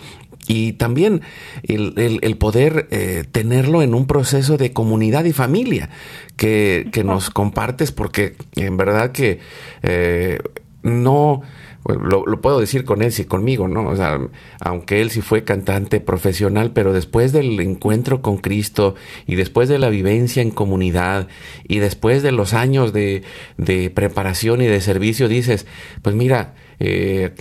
y 0.52 0.74
también 0.74 1.22
el, 1.62 2.36
poder 2.36 2.86
eh, 2.90 3.24
tenerlo 3.32 3.80
en 3.80 3.94
un 3.94 4.06
proceso 4.06 4.58
de 4.58 4.74
comunidad 4.74 5.24
y 5.24 5.32
familia 5.32 5.88
que, 6.36 6.90
nos 7.06 7.30
compartes 7.30 7.90
porque 7.90 8.36
en 8.56 8.76
verdad 8.76 9.12
que 9.12 9.40
eh, 9.82 10.38
no... 10.82 11.40
Lo, 11.84 12.40
puedo 12.40 12.60
decir 12.60 12.84
con 12.84 13.02
él, 13.02 13.10
sí, 13.10 13.24
conmigo, 13.24 13.66
¿no? 13.66 13.88
O 13.88 13.96
sea, 13.96 14.20
aunque 14.60 15.02
él 15.02 15.10
sí 15.10 15.20
fue 15.20 15.42
cantante 15.42 15.98
profesional, 15.98 16.70
pero 16.72 16.92
después 16.92 17.32
del 17.32 17.58
encuentro 17.58 18.22
con 18.22 18.36
Cristo 18.36 18.94
y 19.26 19.34
después 19.34 19.68
de 19.68 19.80
la 19.80 19.88
vivencia 19.88 20.42
en 20.42 20.52
comunidad 20.52 21.26
y 21.66 21.80
después 21.80 22.22
de 22.22 22.30
los 22.30 22.54
años 22.54 22.92
de, 22.92 23.24
de 23.56 23.90
preparación 23.90 24.62
y 24.62 24.66
de 24.66 24.80
servicio, 24.80 25.26
dices, 25.26 25.66
pues 26.02 26.14
mira, 26.14 26.54
eh, 26.78 27.34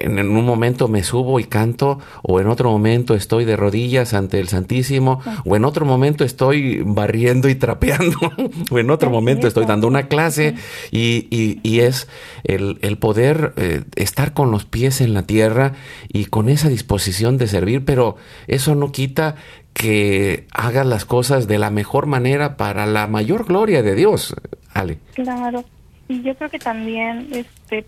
en, 0.00 0.18
un 0.18 0.44
momento 0.44 0.88
me 0.88 1.02
subo 1.02 1.40
y 1.40 1.44
canto, 1.44 1.98
o 2.22 2.40
en 2.40 2.48
otro 2.48 2.70
momento 2.70 3.14
estoy 3.14 3.44
de 3.44 3.56
rodillas 3.56 4.14
ante 4.14 4.40
el 4.40 4.48
Santísimo, 4.48 5.20
o 5.44 5.56
en 5.56 5.64
otro 5.64 5.84
momento 5.86 6.24
estoy 6.24 6.82
barriendo 6.84 7.48
y 7.48 7.54
trapeando, 7.54 8.18
o 8.70 8.78
en 8.78 8.90
otro 8.90 9.10
momento 9.10 9.46
estoy 9.46 9.66
dando 9.66 9.86
una 9.86 10.08
clase, 10.08 10.54
y, 10.90 11.28
y, 11.30 11.80
es 11.80 12.08
el, 12.44 12.78
el 12.82 12.98
poder 12.98 13.52
eh, 13.56 13.84
estar 13.94 14.32
con 14.32 14.50
los 14.50 14.64
pies 14.64 15.00
en 15.00 15.14
la 15.14 15.22
tierra 15.22 15.74
y 16.08 16.26
con 16.26 16.48
esa 16.48 16.68
disposición 16.68 17.38
de 17.38 17.46
servir, 17.46 17.84
pero 17.84 18.16
eso 18.46 18.74
no 18.74 18.90
quita 18.90 19.36
que 19.72 20.46
hagas 20.52 20.86
las 20.86 21.04
cosas 21.04 21.46
de 21.46 21.58
la 21.58 21.70
mejor 21.70 22.06
manera 22.06 22.56
para 22.56 22.84
la 22.86 23.06
mayor 23.06 23.46
gloria 23.46 23.82
de 23.82 23.94
Dios, 23.94 24.34
Ale. 24.74 24.98
Claro, 25.14 25.64
y 26.08 26.22
yo 26.22 26.34
creo 26.34 26.50
que 26.50 26.58
también 26.58 27.28
este 27.30 27.86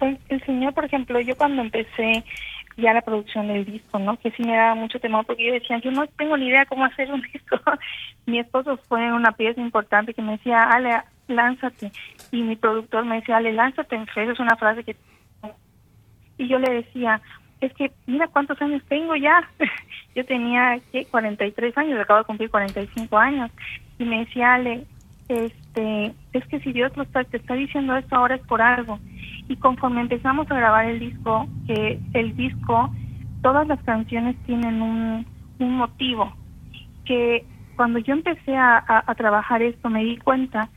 pues 0.00 0.18
el 0.30 0.44
Señor, 0.44 0.74
por 0.74 0.86
ejemplo, 0.86 1.20
yo 1.20 1.36
cuando 1.36 1.62
empecé 1.62 2.24
ya 2.78 2.94
la 2.94 3.02
producción 3.02 3.48
del 3.48 3.66
disco, 3.66 3.98
¿no? 3.98 4.16
Que 4.18 4.30
sí 4.32 4.42
me 4.42 4.56
daba 4.56 4.74
mucho 4.74 4.98
temor 4.98 5.26
porque 5.26 5.46
yo 5.46 5.52
decía, 5.52 5.78
yo 5.78 5.90
no 5.90 6.06
tengo 6.06 6.36
ni 6.36 6.48
idea 6.48 6.64
cómo 6.64 6.84
hacer 6.86 7.12
un 7.12 7.20
disco. 7.32 7.60
mi 8.26 8.40
esposo 8.40 8.78
fue 8.88 9.12
una 9.12 9.32
pieza 9.32 9.60
importante 9.60 10.14
que 10.14 10.22
me 10.22 10.32
decía, 10.32 10.62
Ale, 10.62 11.02
lánzate. 11.28 11.92
Y 12.32 12.42
mi 12.42 12.56
productor 12.56 13.04
me 13.04 13.16
decía, 13.16 13.36
Ale, 13.36 13.52
lánzate 13.52 13.94
en 13.94 14.06
fe, 14.06 14.24
es 14.24 14.40
una 14.40 14.56
frase 14.56 14.82
que... 14.82 14.96
Y 16.38 16.48
yo 16.48 16.58
le 16.58 16.72
decía, 16.72 17.20
es 17.60 17.74
que 17.74 17.92
mira 18.06 18.26
cuántos 18.28 18.60
años 18.62 18.82
tengo 18.88 19.14
ya. 19.16 19.46
yo 20.14 20.24
tenía 20.24 20.80
¿qué? 20.90 21.04
43 21.04 21.76
años, 21.76 22.00
acabo 22.00 22.20
de 22.20 22.24
cumplir 22.24 22.50
45 22.50 23.18
años. 23.18 23.50
Y 23.98 24.04
me 24.04 24.20
decía, 24.20 24.54
Ale, 24.54 24.86
este, 25.30 26.14
es 26.32 26.44
que 26.46 26.60
si 26.60 26.72
Dios 26.72 26.92
está, 26.96 27.24
te 27.24 27.36
está 27.36 27.54
diciendo 27.54 27.96
esto 27.96 28.16
ahora 28.16 28.34
es 28.34 28.42
por 28.42 28.60
algo 28.60 28.98
y 29.48 29.56
conforme 29.56 30.00
empezamos 30.00 30.50
a 30.50 30.56
grabar 30.56 30.86
el 30.86 30.98
disco, 30.98 31.46
que 31.66 32.00
el 32.14 32.36
disco, 32.36 32.92
todas 33.42 33.66
las 33.66 33.82
canciones 33.82 34.36
tienen 34.46 34.82
un, 34.82 35.26
un 35.58 35.76
motivo, 35.76 36.32
que 37.04 37.44
cuando 37.76 37.98
yo 37.98 38.12
empecé 38.14 38.56
a, 38.56 38.84
a, 38.86 39.14
trabajar 39.14 39.62
esto 39.62 39.88
me 39.88 40.04
di 40.04 40.18
cuenta 40.18 40.68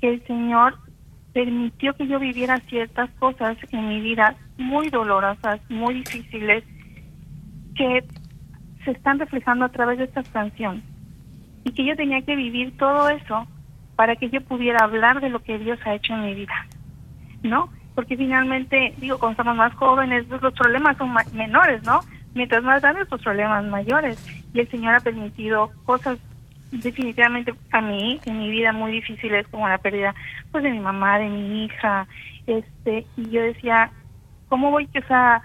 que 0.00 0.10
el 0.14 0.26
Señor 0.26 0.78
permitió 1.32 1.94
que 1.94 2.06
yo 2.06 2.18
viviera 2.18 2.58
ciertas 2.68 3.10
cosas 3.18 3.56
en 3.70 3.88
mi 3.88 4.00
vida 4.00 4.36
muy 4.58 4.90
dolorosas, 4.90 5.60
muy 5.68 5.94
difíciles, 5.94 6.64
que 7.74 8.04
se 8.84 8.90
están 8.92 9.18
reflejando 9.18 9.64
a 9.64 9.70
través 9.70 9.98
de 9.98 10.04
estas 10.04 10.28
canciones. 10.28 10.84
Y 11.64 11.72
que 11.72 11.84
yo 11.84 11.96
tenía 11.96 12.22
que 12.22 12.36
vivir 12.36 12.76
todo 12.76 13.08
eso 13.08 13.46
para 14.02 14.16
que 14.16 14.30
yo 14.30 14.40
pudiera 14.40 14.82
hablar 14.82 15.20
de 15.20 15.30
lo 15.30 15.38
que 15.38 15.60
Dios 15.60 15.78
ha 15.84 15.94
hecho 15.94 16.12
en 16.12 16.24
mi 16.24 16.34
vida. 16.34 16.66
¿No? 17.44 17.70
porque 17.94 18.16
finalmente, 18.16 18.94
digo, 18.98 19.18
cuando 19.18 19.32
estamos 19.32 19.56
más 19.56 19.74
jóvenes, 19.74 20.24
pues, 20.28 20.40
los 20.42 20.54
problemas 20.54 20.96
son 20.96 21.14
menores, 21.34 21.82
¿no? 21.84 22.00
Mientras 22.34 22.62
más 22.62 22.80
grandes, 22.80 23.10
los 23.10 23.22
problemas 23.22 23.64
mayores. 23.64 24.18
Y 24.54 24.60
el 24.60 24.68
Señor 24.68 24.94
ha 24.94 25.00
permitido 25.00 25.70
cosas 25.84 26.18
definitivamente 26.70 27.52
a 27.70 27.82
mí, 27.82 28.18
en 28.24 28.38
mi 28.38 28.50
vida, 28.50 28.72
muy 28.72 28.92
difíciles, 28.92 29.46
como 29.48 29.68
la 29.68 29.78
pérdida, 29.78 30.14
pues, 30.50 30.64
de 30.64 30.70
mi 30.70 30.80
mamá, 30.80 31.18
de 31.18 31.28
mi 31.28 31.64
hija, 31.64 32.06
este, 32.46 33.06
y 33.16 33.30
yo 33.30 33.42
decía, 33.42 33.90
¿cómo 34.48 34.70
voy, 34.70 34.88
o 34.94 35.42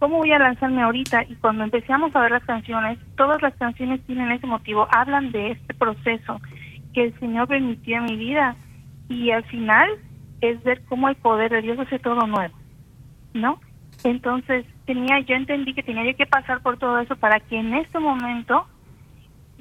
cómo 0.00 0.18
voy 0.18 0.32
a 0.32 0.38
lanzarme 0.40 0.82
ahorita? 0.82 1.22
Y 1.28 1.36
cuando 1.36 1.62
empezamos 1.62 2.14
a 2.14 2.20
ver 2.20 2.32
las 2.32 2.44
canciones, 2.44 2.98
todas 3.16 3.40
las 3.40 3.54
canciones 3.54 4.04
tienen 4.04 4.32
ese 4.32 4.48
motivo, 4.48 4.88
hablan 4.90 5.30
de 5.30 5.52
este 5.52 5.74
proceso 5.74 6.40
que 6.92 7.04
el 7.04 7.18
Señor 7.20 7.48
permitió 7.48 7.98
en 7.98 8.04
mi 8.04 8.16
vida, 8.16 8.56
y 9.08 9.30
al 9.30 9.44
final 9.44 9.88
es 10.40 10.62
ver 10.62 10.82
cómo 10.88 11.08
el 11.08 11.16
poder 11.16 11.50
de 11.50 11.62
Dios 11.62 11.78
hace 11.78 11.98
todo 11.98 12.26
nuevo, 12.26 12.54
¿no? 13.34 13.60
Entonces, 14.04 14.64
tenía, 14.86 15.20
yo 15.20 15.34
entendí 15.34 15.74
que 15.74 15.82
tenía 15.82 16.04
yo 16.04 16.16
que 16.16 16.26
pasar 16.26 16.60
por 16.62 16.78
todo 16.78 16.98
eso 16.98 17.16
para 17.16 17.40
que 17.40 17.58
en 17.58 17.74
este 17.74 17.98
momento 17.98 18.66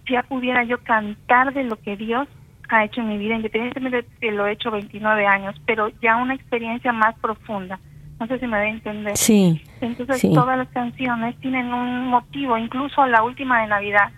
ya 0.10 0.24
pudiera 0.24 0.64
yo 0.64 0.78
cantar 0.84 1.54
de 1.54 1.64
lo 1.64 1.78
que 1.82 1.98
Dios 1.98 2.28
ha 2.70 2.86
hecho 2.86 3.02
en 3.02 3.10
mi 3.10 3.18
vida, 3.18 3.36
independientemente 3.36 3.98
de 3.98 4.08
que 4.20 4.32
lo 4.32 4.46
he 4.46 4.54
hecho 4.54 4.72
29 4.72 5.26
años, 5.26 5.56
pero 5.66 5.90
ya 6.02 6.18
una 6.18 6.36
experiencia 6.36 6.92
más 6.92 7.18
profunda. 7.20 7.80
No 8.20 8.28
sé 8.28 8.40
si 8.40 8.48
me 8.48 8.58
da 8.58 8.64
a 8.64 8.70
entender. 8.70 9.16
Sí. 9.16 9.62
Entonces, 9.80 10.22
todas 10.34 10.58
las 10.58 10.68
canciones 10.70 11.36
tienen 11.40 11.72
un 11.72 12.08
motivo, 12.08 12.58
incluso 12.58 13.06
la 13.06 13.24
última 13.24 13.62
de 13.62 13.68
Navidad, 13.68 14.12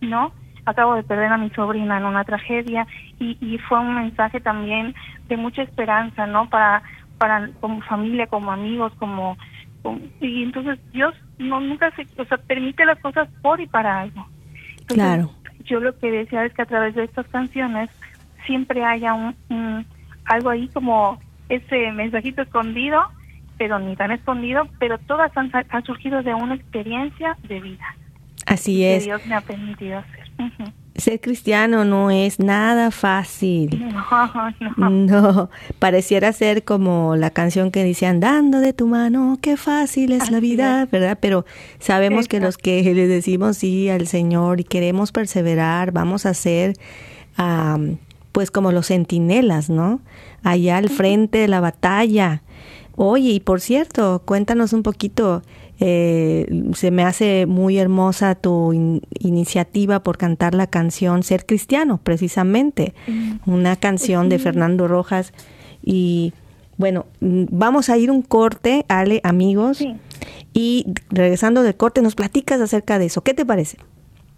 ¿no? 0.00 0.32
Acabo 0.66 0.94
de 0.94 1.02
perder 1.02 1.32
a 1.32 1.38
mi 1.38 1.48
sobrina 1.50 1.96
en 1.96 2.04
una 2.04 2.24
tragedia 2.24 2.86
y, 3.18 3.38
y 3.40 3.58
fue 3.58 3.80
un 3.80 3.94
mensaje 3.94 4.40
también 4.40 4.94
de 5.28 5.36
mucha 5.36 5.62
esperanza, 5.62 6.26
¿no? 6.26 6.48
Para, 6.50 6.82
para 7.18 7.48
como 7.60 7.80
familia, 7.82 8.26
como 8.26 8.52
amigos, 8.52 8.92
como, 8.98 9.36
y 10.20 10.42
entonces 10.42 10.78
Dios 10.92 11.14
no 11.38 11.60
nunca 11.60 11.90
se, 11.92 12.06
o 12.20 12.24
sea, 12.24 12.38
permite 12.38 12.84
las 12.84 12.98
cosas 13.00 13.28
por 13.42 13.60
y 13.60 13.66
para 13.66 14.00
algo. 14.00 14.26
claro. 14.86 15.30
Yo 15.64 15.80
lo 15.80 15.98
que 15.98 16.10
decía 16.10 16.44
es 16.44 16.52
que 16.52 16.62
a 16.62 16.66
través 16.66 16.94
de 16.94 17.04
estas 17.04 17.26
canciones 17.26 17.90
siempre 18.46 18.84
haya 18.84 19.14
un, 19.14 19.86
algo 20.24 20.50
ahí 20.50 20.68
como 20.68 21.18
ese 21.48 21.90
mensajito 21.92 22.42
escondido, 22.42 23.02
pero 23.58 23.78
ni 23.78 23.96
tan 23.96 24.12
escondido, 24.12 24.68
pero 24.78 24.98
todas 24.98 25.36
han, 25.36 25.50
han 25.52 25.84
surgido 25.84 26.22
de 26.22 26.34
una 26.34 26.54
experiencia 26.54 27.36
de 27.48 27.60
vida. 27.60 27.96
Así 28.46 28.84
es. 28.84 29.00
Que 29.00 29.04
Dios 29.06 29.26
me 29.26 29.34
ha 29.34 29.40
permitido 29.40 29.98
hacer. 29.98 30.25
Ser 30.94 31.20
cristiano 31.20 31.84
no 31.84 32.10
es 32.10 32.38
nada 32.38 32.90
fácil. 32.90 33.84
No, 34.76 34.90
no. 34.90 35.50
pareciera 35.78 36.32
ser 36.32 36.64
como 36.64 37.16
la 37.16 37.30
canción 37.30 37.70
que 37.70 37.84
dice 37.84 38.06
andando 38.06 38.60
de 38.60 38.72
tu 38.72 38.86
mano, 38.86 39.38
qué 39.40 39.56
fácil 39.56 40.12
es 40.12 40.30
la 40.30 40.40
vida, 40.40 40.86
¿verdad? 40.90 41.18
Pero 41.20 41.44
sabemos 41.78 42.28
que 42.28 42.40
los 42.40 42.56
que 42.56 42.82
le 42.94 43.06
decimos 43.06 43.58
sí 43.58 43.88
al 43.88 44.06
Señor 44.06 44.60
y 44.60 44.64
queremos 44.64 45.12
perseverar, 45.12 45.92
vamos 45.92 46.26
a 46.26 46.34
ser 46.34 46.74
pues 48.32 48.50
como 48.50 48.72
los 48.72 48.88
centinelas, 48.88 49.70
¿no? 49.70 50.00
Allá 50.42 50.78
al 50.78 50.88
frente 50.88 51.38
de 51.38 51.48
la 51.48 51.60
batalla. 51.60 52.42
Oye, 52.94 53.30
y 53.30 53.40
por 53.40 53.60
cierto, 53.60 54.22
cuéntanos 54.24 54.72
un 54.72 54.82
poquito 54.82 55.42
eh, 55.78 56.46
se 56.74 56.90
me 56.90 57.02
hace 57.02 57.46
muy 57.46 57.78
hermosa 57.78 58.34
tu 58.34 58.72
iniciativa 59.18 60.02
por 60.02 60.16
cantar 60.16 60.54
la 60.54 60.66
canción 60.66 61.22
Ser 61.22 61.44
Cristiano, 61.44 62.00
precisamente, 62.02 62.94
mm. 63.06 63.50
una 63.50 63.76
canción 63.76 64.28
de 64.28 64.38
Fernando 64.38 64.88
Rojas. 64.88 65.32
Y 65.82 66.32
bueno, 66.78 67.06
mm, 67.20 67.44
vamos 67.50 67.90
a 67.90 67.98
ir 67.98 68.10
un 68.10 68.22
corte, 68.22 68.84
Ale, 68.88 69.20
amigos, 69.22 69.84
y 70.52 70.86
regresando 71.10 71.62
del 71.62 71.76
corte 71.76 72.02
nos 72.02 72.14
platicas 72.14 72.60
acerca 72.60 72.98
de 72.98 73.06
eso. 73.06 73.22
¿Qué 73.22 73.34
te 73.34 73.44
parece? 73.44 73.78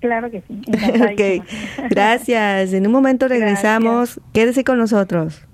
Claro 0.00 0.30
que 0.30 0.42
sí. 0.42 0.62
ok, 1.42 1.44
gracias. 1.90 2.72
En 2.72 2.86
un 2.86 2.92
momento 2.92 3.28
regresamos. 3.28 4.20
Quédese 4.32 4.64
con 4.64 4.78
nosotros. 4.78 5.47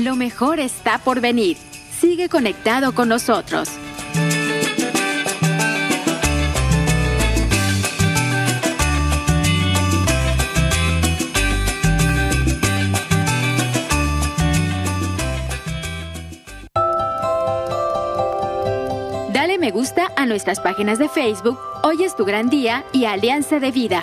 Lo 0.00 0.16
mejor 0.16 0.60
está 0.60 0.98
por 0.98 1.20
venir. 1.20 1.56
Sigue 2.00 2.28
conectado 2.28 2.94
con 2.94 3.08
nosotros. 3.08 3.68
gusta 19.70 20.10
a 20.16 20.26
nuestras 20.26 20.60
páginas 20.60 20.98
de 20.98 21.08
Facebook 21.08 21.58
Hoy 21.82 22.04
es 22.04 22.14
tu 22.14 22.24
gran 22.24 22.50
día 22.50 22.84
y 22.92 23.04
Alianza 23.06 23.58
de 23.58 23.70
Vida. 23.70 24.02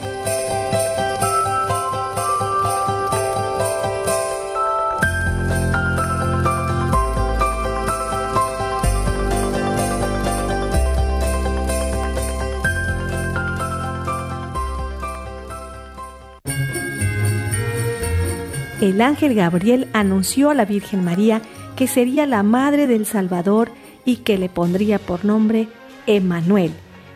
El 18.81 19.01
ángel 19.01 19.33
Gabriel 19.33 19.87
anunció 19.93 20.49
a 20.49 20.53
la 20.53 20.65
Virgen 20.65 21.03
María 21.03 21.41
que 21.75 21.87
sería 21.87 22.25
la 22.25 22.43
madre 22.43 22.87
del 22.87 23.05
Salvador 23.05 23.71
y 24.05 24.17
que 24.17 24.37
le 24.37 24.49
pondría 24.49 24.99
por 24.99 25.25
nombre 25.25 25.67
Emmanuel, 26.05 26.71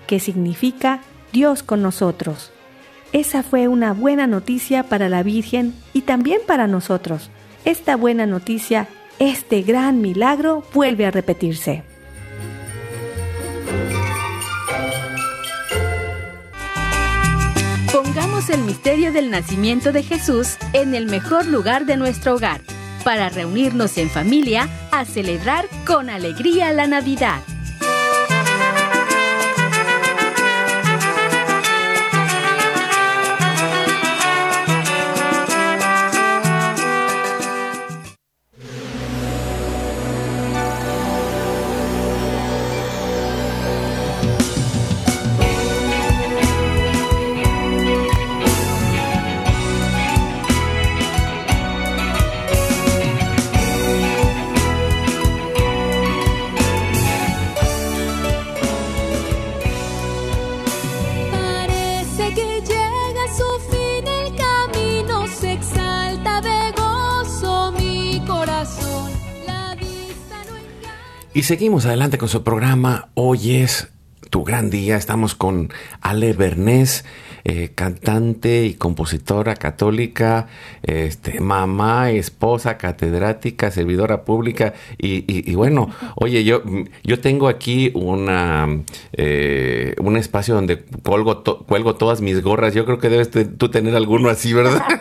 que 0.07 0.19
significa 0.19 1.01
Dios 1.31 1.63
con 1.63 1.81
nosotros. 1.81 2.51
Esa 3.13 3.43
fue 3.43 3.67
una 3.67 3.93
buena 3.93 4.27
noticia 4.27 4.83
para 4.83 5.09
la 5.09 5.23
Virgen 5.23 5.73
y 5.93 6.01
también 6.01 6.41
para 6.47 6.67
nosotros. 6.67 7.29
Esta 7.65 7.95
buena 7.95 8.25
noticia, 8.25 8.87
este 9.19 9.61
gran 9.61 10.01
milagro 10.01 10.63
vuelve 10.73 11.05
a 11.05 11.11
repetirse. 11.11 11.83
El 18.49 18.63
misterio 18.63 19.13
del 19.13 19.29
nacimiento 19.29 19.91
de 19.91 20.03
Jesús 20.03 20.57
en 20.73 20.95
el 20.95 21.05
mejor 21.05 21.45
lugar 21.45 21.85
de 21.85 21.95
nuestro 21.95 22.35
hogar, 22.35 22.59
para 23.03 23.29
reunirnos 23.29 23.97
en 23.97 24.09
familia 24.09 24.67
a 24.91 25.05
celebrar 25.05 25.67
con 25.85 26.09
alegría 26.09 26.73
la 26.73 26.87
Navidad. 26.87 27.41
Y 71.41 71.43
seguimos 71.43 71.87
adelante 71.87 72.19
con 72.19 72.29
su 72.29 72.43
programa. 72.43 73.09
Hoy 73.15 73.55
es 73.55 73.87
tu 74.29 74.43
gran 74.43 74.69
día. 74.69 74.95
Estamos 74.95 75.33
con 75.33 75.73
Ale 75.99 76.33
Bernés, 76.33 77.03
eh, 77.43 77.71
cantante 77.73 78.65
y 78.65 78.73
compositora 78.73 79.55
católica, 79.55 80.47
este, 80.83 81.39
mamá, 81.39 82.11
esposa, 82.11 82.77
catedrática, 82.77 83.71
servidora 83.71 84.23
pública. 84.23 84.73
Y, 84.97 85.53
bueno, 85.55 85.89
oye, 86.15 86.43
yo, 86.43 86.61
yo 87.03 87.19
tengo 87.19 87.47
aquí 87.47 87.91
una, 87.93 88.67
eh, 89.13 89.95
un 89.99 90.17
espacio 90.17 90.55
donde 90.55 90.83
cuelgo, 91.03 91.43
cuelgo 91.43 91.95
todas 91.95 92.21
mis 92.21 92.41
gorras. 92.41 92.73
Yo 92.73 92.85
creo 92.85 92.99
que 92.99 93.09
debes 93.09 93.31
tú 93.31 93.69
tener 93.69 93.95
alguno 93.95 94.29
así, 94.29 94.53
¿verdad? 94.53 94.81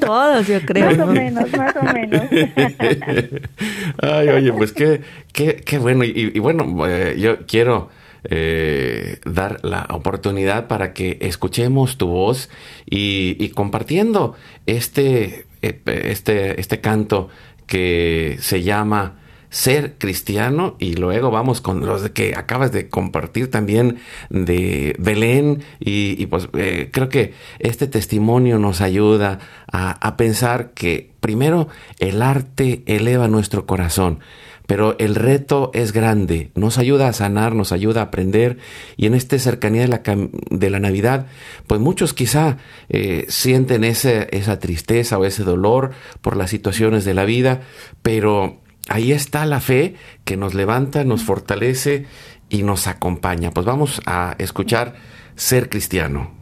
Todos, 0.00 0.46
yo 0.46 0.60
creo. 0.62 0.86
Más 0.86 0.98
o 0.98 1.06
menos, 1.06 1.52
más 1.52 1.76
o 1.76 1.82
menos. 1.82 2.22
Ay, 4.02 4.28
oye, 4.28 4.52
pues 4.52 4.72
qué, 4.72 5.02
qué, 5.32 5.56
qué 5.56 5.78
bueno. 5.78 6.04
Y, 6.04 6.38
bueno, 6.38 6.86
eh, 6.86 7.16
yo 7.18 7.46
quiero 7.46 7.90
eh, 8.24 9.20
dar 9.24 9.60
la 9.64 9.86
oportunidad 9.90 10.66
para 10.66 10.92
que 10.92 11.18
escuchemos 11.20 11.98
tu 11.98 12.08
voz 12.08 12.48
y, 12.86 13.48
compartiendo 13.50 14.34
este, 14.66 15.46
eh, 15.62 15.80
este, 15.86 16.60
este 16.60 16.80
canto 16.80 17.28
que 17.66 18.36
se 18.40 18.62
llama 18.62 19.18
ser 19.50 19.94
cristiano. 19.98 20.76
Y 20.78 20.94
luego 20.94 21.30
vamos 21.30 21.60
con 21.60 21.84
los 21.86 22.10
que 22.10 22.34
acabas 22.36 22.72
de 22.72 22.88
compartir 22.88 23.50
también 23.50 23.98
de 24.30 24.94
Belén. 24.98 25.62
Y, 25.78 26.26
pues 26.26 26.48
eh, 26.54 26.90
creo 26.92 27.08
que 27.08 27.34
este 27.58 27.86
testimonio 27.86 28.58
nos 28.58 28.80
ayuda 28.80 29.38
a, 29.70 29.90
a 30.06 30.16
pensar 30.16 30.72
que 30.72 31.10
primero 31.20 31.68
el 31.98 32.22
arte 32.22 32.82
eleva 32.86 33.28
nuestro 33.28 33.66
corazón 33.66 34.20
pero 34.68 34.96
el 34.98 35.14
reto 35.14 35.70
es 35.72 35.92
grande, 35.92 36.50
nos 36.54 36.76
ayuda 36.76 37.08
a 37.08 37.14
sanar, 37.14 37.54
nos 37.54 37.72
ayuda 37.72 38.02
a 38.02 38.04
aprender 38.04 38.58
y 38.98 39.06
en 39.06 39.14
esta 39.14 39.38
cercanía 39.38 39.80
de 39.80 39.88
la, 39.88 40.02
de 40.50 40.68
la 40.68 40.78
Navidad, 40.78 41.26
pues 41.66 41.80
muchos 41.80 42.12
quizá 42.12 42.58
eh, 42.90 43.24
sienten 43.30 43.82
ese, 43.82 44.28
esa 44.30 44.58
tristeza 44.58 45.16
o 45.16 45.24
ese 45.24 45.42
dolor 45.42 45.92
por 46.20 46.36
las 46.36 46.50
situaciones 46.50 47.06
de 47.06 47.14
la 47.14 47.24
vida, 47.24 47.62
pero 48.02 48.60
ahí 48.90 49.12
está 49.12 49.46
la 49.46 49.62
fe 49.62 49.94
que 50.26 50.36
nos 50.36 50.52
levanta, 50.52 51.02
nos 51.02 51.22
fortalece 51.22 52.04
y 52.50 52.62
nos 52.62 52.88
acompaña. 52.88 53.52
Pues 53.52 53.64
vamos 53.64 54.02
a 54.04 54.36
escuchar 54.38 54.96
Ser 55.34 55.70
Cristiano. 55.70 56.37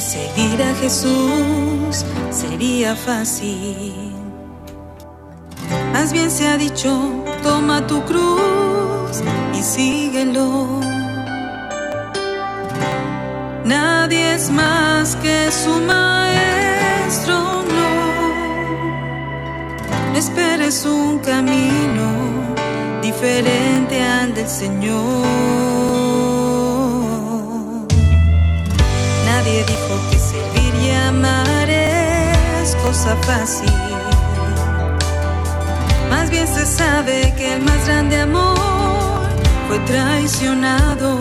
Seguir 0.00 0.62
a 0.62 0.74
Jesús 0.76 2.04
sería 2.30 2.94
fácil. 2.94 4.12
Más 5.92 6.12
bien 6.12 6.30
se 6.30 6.46
ha 6.46 6.56
dicho, 6.56 6.90
toma 7.42 7.86
tu 7.86 8.02
cruz 8.04 9.22
y 9.54 9.62
síguelo. 9.62 10.80
Nadie 13.64 14.34
es 14.34 14.50
más 14.50 15.16
que 15.16 15.50
su 15.50 15.80
maestro, 15.80 17.36
no. 17.74 17.88
No 20.12 20.18
esperes 20.18 20.86
un 20.86 21.18
camino 21.18 22.08
diferente 23.02 24.02
al 24.02 24.34
del 24.34 24.48
Señor. 24.48 26.37
Nadie 29.48 29.64
dijo 29.64 30.10
que 30.10 30.18
servir 30.18 30.74
y 30.82 30.90
amar 30.90 31.70
es 31.70 32.76
cosa 32.84 33.16
fácil. 33.22 33.72
Más 36.10 36.28
bien 36.28 36.46
se 36.46 36.66
sabe 36.66 37.32
que 37.34 37.54
el 37.54 37.62
más 37.62 37.86
grande 37.86 38.20
amor 38.20 38.58
fue 39.66 39.78
traicionado. 39.86 41.18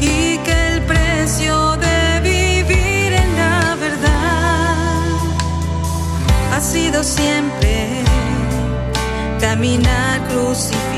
Y 0.00 0.38
que 0.38 0.74
el 0.74 0.82
precio 0.82 1.76
de 1.78 2.20
vivir 2.20 3.12
en 3.12 3.36
la 3.36 3.74
verdad 3.74 5.06
ha 6.54 6.60
sido 6.60 7.02
siempre 7.02 8.04
caminar 9.40 10.20
crucificado. 10.28 10.95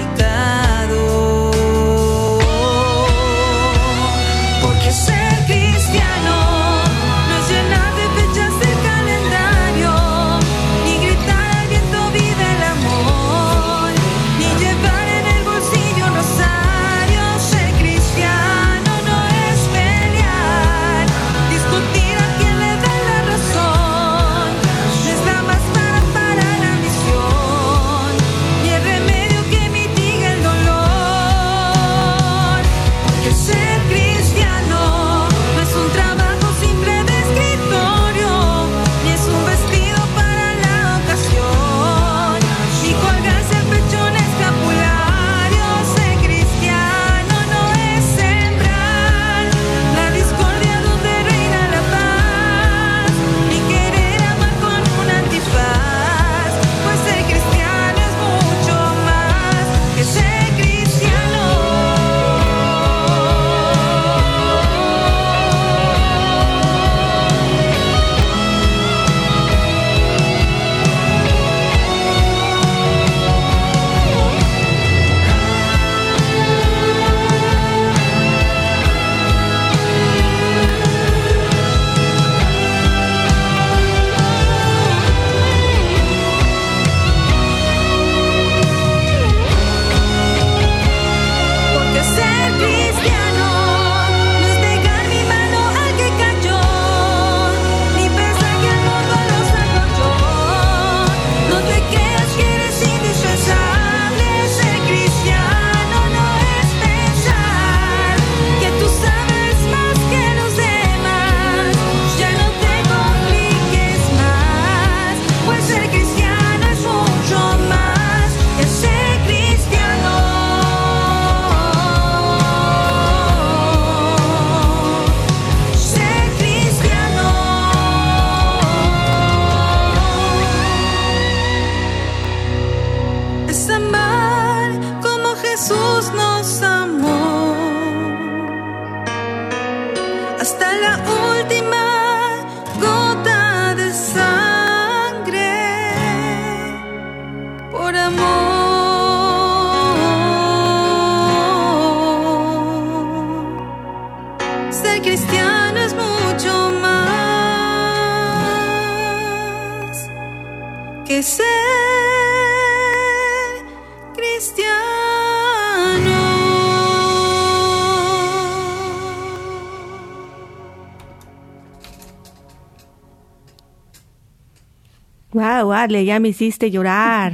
Ya 175.89 176.21
me 176.21 176.29
hiciste 176.29 176.71
llorar. 176.71 177.33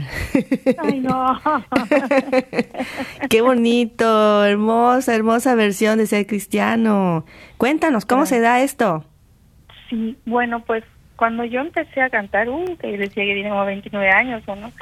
Ay, 0.78 1.00
no. 1.00 1.40
Qué 3.30 3.40
bonito, 3.42 4.44
hermosa, 4.44 5.14
hermosa 5.14 5.54
versión 5.54 5.98
de 5.98 6.06
ser 6.06 6.26
cristiano. 6.26 7.24
Cuéntanos, 7.56 8.06
¿cómo 8.06 8.26
se 8.26 8.40
da 8.40 8.62
esto? 8.62 9.04
Sí, 9.90 10.16
bueno, 10.24 10.60
pues 10.64 10.84
cuando 11.16 11.44
yo 11.44 11.60
empecé 11.60 12.00
a 12.00 12.10
cantar, 12.10 12.48
uh, 12.48 12.76
que 12.78 12.96
decía 12.96 13.24
que 13.24 13.34
tiene 13.34 13.50
como 13.50 13.64
29 13.64 14.10
años, 14.10 14.42
¿o 14.46 14.56
no? 14.56 14.72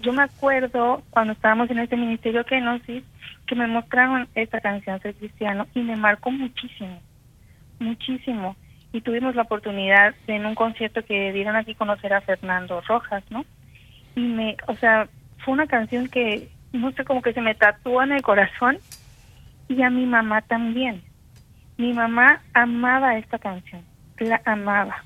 Yo 0.00 0.12
me 0.12 0.22
acuerdo 0.22 1.02
cuando 1.10 1.34
estábamos 1.34 1.70
en 1.70 1.78
este 1.78 1.96
ministerio 1.96 2.44
que 2.44 2.60
nos 2.60 2.80
que 2.82 3.54
me 3.54 3.66
mostraron 3.66 4.28
esta 4.34 4.60
canción, 4.60 5.00
Ser 5.00 5.14
Cristiano, 5.14 5.66
y 5.74 5.80
me 5.80 5.96
marcó 5.96 6.30
muchísimo, 6.30 7.00
muchísimo 7.78 8.56
y 8.92 9.00
tuvimos 9.00 9.34
la 9.34 9.42
oportunidad 9.42 10.14
de 10.26 10.36
en 10.36 10.46
un 10.46 10.54
concierto 10.54 11.04
que 11.04 11.32
dieron 11.32 11.56
aquí 11.56 11.74
conocer 11.74 12.12
a 12.12 12.20
Fernando 12.20 12.80
Rojas, 12.82 13.22
¿no? 13.30 13.44
Y 14.16 14.20
me, 14.20 14.56
o 14.66 14.74
sea, 14.76 15.08
fue 15.38 15.54
una 15.54 15.66
canción 15.66 16.08
que, 16.08 16.48
no 16.72 16.90
sé, 16.92 17.04
como 17.04 17.22
que 17.22 17.32
se 17.32 17.40
me 17.40 17.54
tatuó 17.54 18.02
en 18.02 18.12
el 18.12 18.22
corazón 18.22 18.78
y 19.68 19.82
a 19.82 19.90
mi 19.90 20.06
mamá 20.06 20.42
también. 20.42 21.02
Mi 21.76 21.92
mamá 21.92 22.42
amaba 22.52 23.16
esta 23.16 23.38
canción, 23.38 23.82
la 24.18 24.40
amaba. 24.44 25.04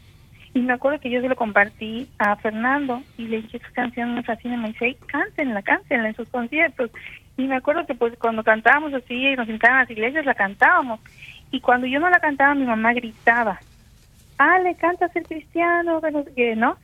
Y 0.54 0.60
me 0.60 0.72
acuerdo 0.72 1.00
que 1.00 1.10
yo 1.10 1.20
se 1.20 1.28
lo 1.28 1.36
compartí 1.36 2.08
a 2.18 2.36
Fernando 2.36 3.02
y 3.18 3.26
le 3.26 3.42
dije, 3.42 3.56
esta 3.56 3.70
canción 3.72 4.14
me 4.14 4.22
fascina, 4.22 4.56
me 4.56 4.68
dice, 4.68 4.96
cántenla, 5.06 5.62
cántenla 5.62 6.08
en 6.08 6.14
sus 6.14 6.28
conciertos. 6.28 6.90
Y 7.36 7.46
me 7.48 7.56
acuerdo 7.56 7.84
que 7.86 7.94
pues 7.94 8.16
cuando 8.18 8.44
cantábamos 8.44 8.94
así 8.94 9.14
y 9.14 9.36
nos 9.36 9.46
sentaban 9.46 9.78
en 9.78 9.82
las 9.82 9.90
iglesias, 9.90 10.24
la 10.24 10.34
cantábamos. 10.34 11.00
Y 11.50 11.60
cuando 11.60 11.86
yo 11.86 11.98
no 11.98 12.08
la 12.08 12.20
cantaba, 12.20 12.54
mi 12.54 12.64
mamá 12.64 12.92
gritaba, 12.92 13.60
ah, 14.38 14.58
le 14.60 14.74
canta 14.76 15.08
ser 15.08 15.24
cristiano, 15.24 16.00
que 16.34 16.56
¿no? 16.56 16.76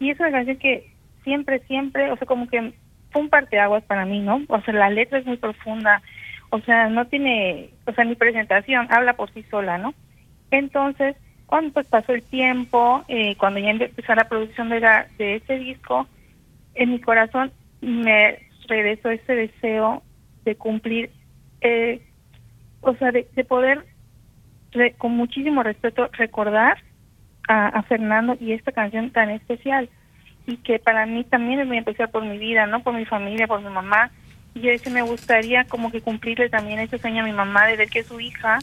Y 0.00 0.10
es 0.10 0.20
una 0.20 0.30
canción 0.30 0.56
que 0.56 0.90
siempre, 1.22 1.60
siempre, 1.60 2.10
o 2.10 2.16
sea, 2.16 2.26
como 2.26 2.48
que 2.48 2.72
fue 3.10 3.22
un 3.22 3.28
parteaguas 3.28 3.84
para 3.84 4.04
mí, 4.04 4.20
¿no? 4.20 4.42
O 4.48 4.60
sea, 4.62 4.74
la 4.74 4.90
letra 4.90 5.18
es 5.18 5.26
muy 5.26 5.36
profunda, 5.36 6.02
o 6.50 6.60
sea, 6.60 6.88
no 6.88 7.06
tiene, 7.06 7.70
o 7.86 7.92
sea, 7.92 8.04
mi 8.04 8.14
presentación 8.14 8.86
habla 8.90 9.14
por 9.14 9.32
sí 9.32 9.42
sola, 9.50 9.78
¿no? 9.78 9.94
Entonces, 10.50 11.16
cuando 11.46 11.72
pues 11.72 11.86
pasó 11.86 12.12
el 12.12 12.22
tiempo, 12.22 13.04
eh, 13.08 13.36
cuando 13.36 13.60
ya 13.60 13.70
empezó 13.70 14.14
la 14.14 14.28
producción 14.28 14.68
de, 14.70 14.80
la, 14.80 15.06
de 15.18 15.36
este 15.36 15.58
disco, 15.58 16.06
en 16.74 16.90
mi 16.90 17.00
corazón 17.00 17.52
me 17.80 18.38
regresó 18.68 19.10
ese 19.10 19.34
deseo 19.34 20.02
de 20.44 20.56
cumplir, 20.56 21.10
eh, 21.60 22.02
o 22.80 22.94
sea, 22.94 23.12
de, 23.12 23.24
poder 23.44 23.84
con 24.98 25.12
muchísimo 25.12 25.62
respeto 25.62 26.08
recordar 26.12 26.78
a, 27.48 27.82
Fernando 27.82 28.36
y 28.40 28.52
esta 28.52 28.72
canción 28.72 29.10
tan 29.10 29.30
especial 29.30 29.88
y 30.46 30.56
que 30.58 30.78
para 30.78 31.06
mí 31.06 31.24
también 31.24 31.60
es 31.60 31.66
muy 31.66 31.78
especial 31.78 32.10
por 32.10 32.24
mi 32.24 32.38
vida, 32.38 32.66
¿no? 32.66 32.82
Por 32.82 32.94
mi 32.94 33.04
familia, 33.04 33.46
por 33.46 33.62
mi 33.62 33.70
mamá. 33.70 34.10
Y 34.54 34.60
yo 34.60 34.70
decía, 34.70 34.92
me 34.92 35.02
gustaría 35.02 35.64
como 35.64 35.90
que 35.90 36.00
cumplirle 36.00 36.48
también 36.48 36.78
ese 36.78 36.98
sueño 36.98 37.22
a 37.22 37.26
mi 37.26 37.32
mamá 37.32 37.66
de 37.66 37.76
ver 37.76 37.88
que 37.88 38.04
su 38.04 38.20
hija, 38.20 38.58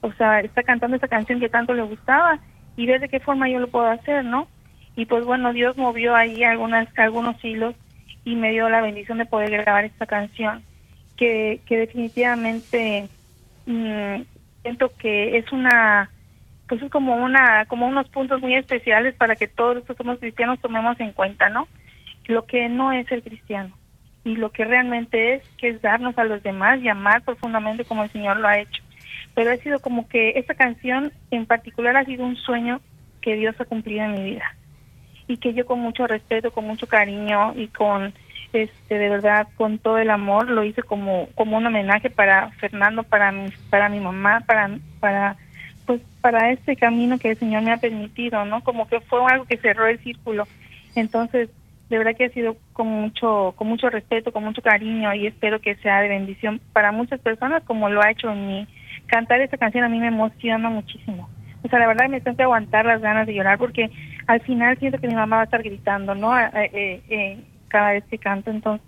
o 0.00 0.12
sea, 0.12 0.40
está 0.40 0.62
cantando 0.62 0.96
esa 0.96 1.08
canción 1.08 1.40
que 1.40 1.48
tanto 1.48 1.74
le 1.74 1.82
gustaba 1.82 2.38
y 2.76 2.86
ver 2.86 3.00
de 3.00 3.08
qué 3.08 3.20
forma 3.20 3.48
yo 3.48 3.58
lo 3.58 3.68
puedo 3.68 3.86
hacer, 3.86 4.24
¿no? 4.24 4.48
Y 4.96 5.06
pues 5.06 5.24
bueno, 5.24 5.52
Dios 5.52 5.76
movió 5.76 6.14
ahí 6.14 6.44
algunas, 6.44 6.88
algunos 6.98 7.44
hilos 7.44 7.74
y 8.24 8.36
me 8.36 8.50
dio 8.50 8.68
la 8.68 8.80
bendición 8.80 9.18
de 9.18 9.26
poder 9.26 9.50
grabar 9.50 9.84
esta 9.84 10.06
canción 10.06 10.62
que, 11.16 11.60
que 11.66 11.78
definitivamente 11.78 13.08
mm, 13.66 14.22
siento 14.62 14.92
que 14.96 15.38
es 15.38 15.50
una 15.52 16.10
pues 16.68 16.82
es 16.82 16.90
como 16.90 17.16
una 17.16 17.64
como 17.66 17.86
unos 17.86 18.08
puntos 18.08 18.40
muy 18.40 18.54
especiales 18.54 19.14
para 19.14 19.36
que 19.36 19.48
todos 19.48 19.76
los 19.76 19.84
que 19.84 19.94
somos 19.94 20.18
cristianos 20.18 20.60
tomemos 20.60 20.98
en 21.00 21.12
cuenta, 21.12 21.48
¿no? 21.48 21.66
Lo 22.26 22.44
que 22.46 22.68
no 22.68 22.92
es 22.92 23.10
el 23.10 23.22
cristiano 23.22 23.74
y 24.24 24.36
lo 24.36 24.50
que 24.50 24.64
realmente 24.64 25.34
es 25.34 25.48
que 25.56 25.68
es 25.70 25.80
darnos 25.80 26.16
a 26.18 26.24
los 26.24 26.42
demás 26.42 26.80
y 26.80 26.88
amar 26.88 27.22
profundamente 27.22 27.84
como 27.84 28.04
el 28.04 28.10
Señor 28.10 28.38
lo 28.38 28.48
ha 28.48 28.58
hecho. 28.58 28.82
Pero 29.34 29.50
ha 29.50 29.56
sido 29.56 29.80
como 29.80 30.08
que 30.08 30.30
esta 30.36 30.54
canción 30.54 31.12
en 31.30 31.46
particular 31.46 31.96
ha 31.96 32.04
sido 32.04 32.24
un 32.24 32.36
sueño 32.36 32.80
que 33.22 33.36
Dios 33.36 33.58
ha 33.58 33.64
cumplido 33.64 34.04
en 34.04 34.12
mi 34.12 34.22
vida 34.30 34.54
y 35.26 35.38
que 35.38 35.54
yo 35.54 35.64
con 35.66 35.80
mucho 35.80 36.06
respeto, 36.06 36.50
con 36.50 36.66
mucho 36.66 36.86
cariño 36.86 37.54
y 37.56 37.68
con 37.68 38.12
este 38.52 38.98
de 38.98 39.08
verdad 39.10 39.46
con 39.56 39.78
todo 39.78 39.98
el 39.98 40.08
amor 40.08 40.48
lo 40.48 40.64
hice 40.64 40.82
como 40.82 41.28
como 41.34 41.58
un 41.58 41.66
homenaje 41.66 42.08
para 42.08 42.50
Fernando, 42.52 43.02
para 43.02 43.30
mi 43.30 43.50
para 43.70 43.88
mi 43.88 44.00
mamá, 44.00 44.40
para 44.46 44.70
para 45.00 45.36
pues 45.88 46.02
para 46.20 46.50
este 46.50 46.76
camino 46.76 47.18
que 47.18 47.30
el 47.30 47.38
Señor 47.38 47.62
me 47.62 47.72
ha 47.72 47.78
permitido, 47.78 48.44
¿no? 48.44 48.62
Como 48.62 48.86
que 48.86 49.00
fue 49.00 49.20
algo 49.24 49.46
que 49.46 49.56
cerró 49.56 49.86
el 49.86 49.98
círculo. 50.00 50.46
Entonces, 50.94 51.48
de 51.88 51.96
verdad 51.96 52.14
que 52.14 52.26
ha 52.26 52.28
sido 52.28 52.58
con 52.74 52.88
mucho 52.88 53.54
con 53.56 53.68
mucho 53.68 53.88
respeto, 53.88 54.30
con 54.30 54.44
mucho 54.44 54.60
cariño 54.60 55.14
y 55.14 55.26
espero 55.26 55.62
que 55.62 55.76
sea 55.76 56.02
de 56.02 56.10
bendición 56.10 56.60
para 56.74 56.92
muchas 56.92 57.20
personas 57.20 57.64
como 57.64 57.88
lo 57.88 58.02
ha 58.02 58.10
hecho 58.10 58.30
en 58.30 58.46
mí. 58.46 58.68
Cantar 59.06 59.40
esta 59.40 59.56
canción 59.56 59.82
a 59.82 59.88
mí 59.88 59.98
me 59.98 60.08
emociona 60.08 60.68
muchísimo. 60.68 61.30
O 61.62 61.68
sea, 61.68 61.78
la 61.78 61.86
verdad 61.86 62.10
me 62.10 62.20
tengo 62.20 62.42
aguantar 62.42 62.84
las 62.84 63.00
ganas 63.00 63.26
de 63.26 63.32
llorar 63.32 63.56
porque 63.56 63.90
al 64.26 64.42
final 64.42 64.76
siento 64.76 64.98
que 64.98 65.08
mi 65.08 65.14
mamá 65.14 65.36
va 65.36 65.42
a 65.42 65.44
estar 65.46 65.62
gritando, 65.62 66.14
¿no? 66.14 66.38
Eh, 66.38 67.00
eh, 67.08 67.38
cada 67.68 67.92
vez 67.92 68.04
que 68.10 68.18
canto, 68.18 68.50
entonces 68.50 68.86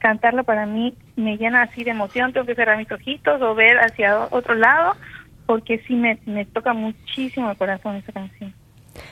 cantarlo 0.00 0.42
para 0.42 0.66
mí 0.66 0.94
me 1.14 1.36
llena 1.36 1.62
así 1.62 1.84
de 1.84 1.92
emoción, 1.92 2.32
tengo 2.32 2.44
que 2.44 2.56
cerrar 2.56 2.76
mis 2.76 2.90
ojitos 2.90 3.40
o 3.40 3.54
ver 3.54 3.78
hacia 3.78 4.26
otro 4.32 4.54
lado 4.56 4.96
porque 5.46 5.80
sí 5.86 5.94
me, 5.94 6.18
me 6.26 6.44
toca 6.44 6.72
muchísimo 6.72 7.50
el 7.50 7.56
corazón 7.56 7.96
esa 7.96 8.12
canción. 8.12 8.54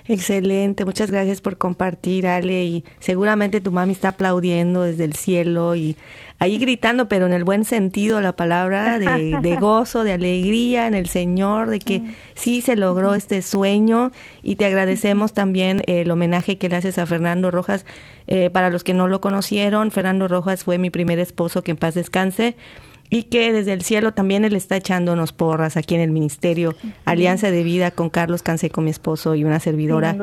Excelente, 0.07 0.85
muchas 0.85 1.11
gracias 1.11 1.41
por 1.41 1.59
compartir, 1.59 2.27
Ale. 2.27 2.65
Y 2.65 2.85
seguramente 2.99 3.61
tu 3.61 3.73
mami 3.73 3.93
está 3.93 4.09
aplaudiendo 4.09 4.83
desde 4.83 5.05
el 5.05 5.15
cielo 5.15 5.75
y 5.75 5.97
ahí 6.39 6.59
gritando, 6.59 7.09
pero 7.09 7.27
en 7.27 7.33
el 7.33 7.45
buen 7.45 7.65
sentido 7.65 8.21
la 8.21 8.35
palabra 8.35 8.99
de, 8.99 9.39
de 9.41 9.57
gozo, 9.61 10.05
de 10.05 10.13
alegría 10.13 10.87
en 10.87 10.95
el 10.95 11.09
Señor, 11.09 11.71
de 11.71 11.79
que 11.79 12.03
sí 12.35 12.61
se 12.61 12.77
logró 12.77 13.15
este 13.15 13.43
sueño. 13.43 14.13
Y 14.43 14.57
te 14.57 14.67
agradecemos 14.67 15.33
también 15.33 15.83
el 15.87 16.11
homenaje 16.11 16.59
que 16.59 16.69
le 16.69 16.77
haces 16.77 16.99
a 16.99 17.07
Fernando 17.07 17.51
Rojas. 17.51 17.87
Eh, 18.27 18.51
para 18.51 18.71
los 18.71 18.85
que 18.85 18.95
no 18.95 19.09
lo 19.09 19.21
conocieron, 19.21 19.91
Fernando 19.91 20.29
Rojas 20.29 20.65
fue 20.65 20.79
mi 20.79 20.91
primer 20.91 21.19
esposo, 21.19 21.63
que 21.63 21.73
en 21.73 21.77
paz 21.77 21.95
descanse 21.95 22.57
y 23.13 23.25
que 23.25 23.53
desde 23.53 23.75
el 23.75 23.83
cielo 23.83 24.13
también 24.13 24.47
él 24.47 24.57
está 24.57 24.77
echándonos 24.77 25.35
porras 25.35 25.77
aquí 25.77 25.95
en 25.95 26.01
el 26.01 26.11
ministerio 26.11 26.75
Alianza 27.05 27.51
de 27.51 27.63
Vida 27.63 27.91
con 27.91 28.09
Carlos 28.09 28.43
Canseco, 28.43 28.81
mi 28.81 28.91
esposo 28.91 29.35
y 29.35 29.45
una 29.45 29.61
servidora, 29.61 30.17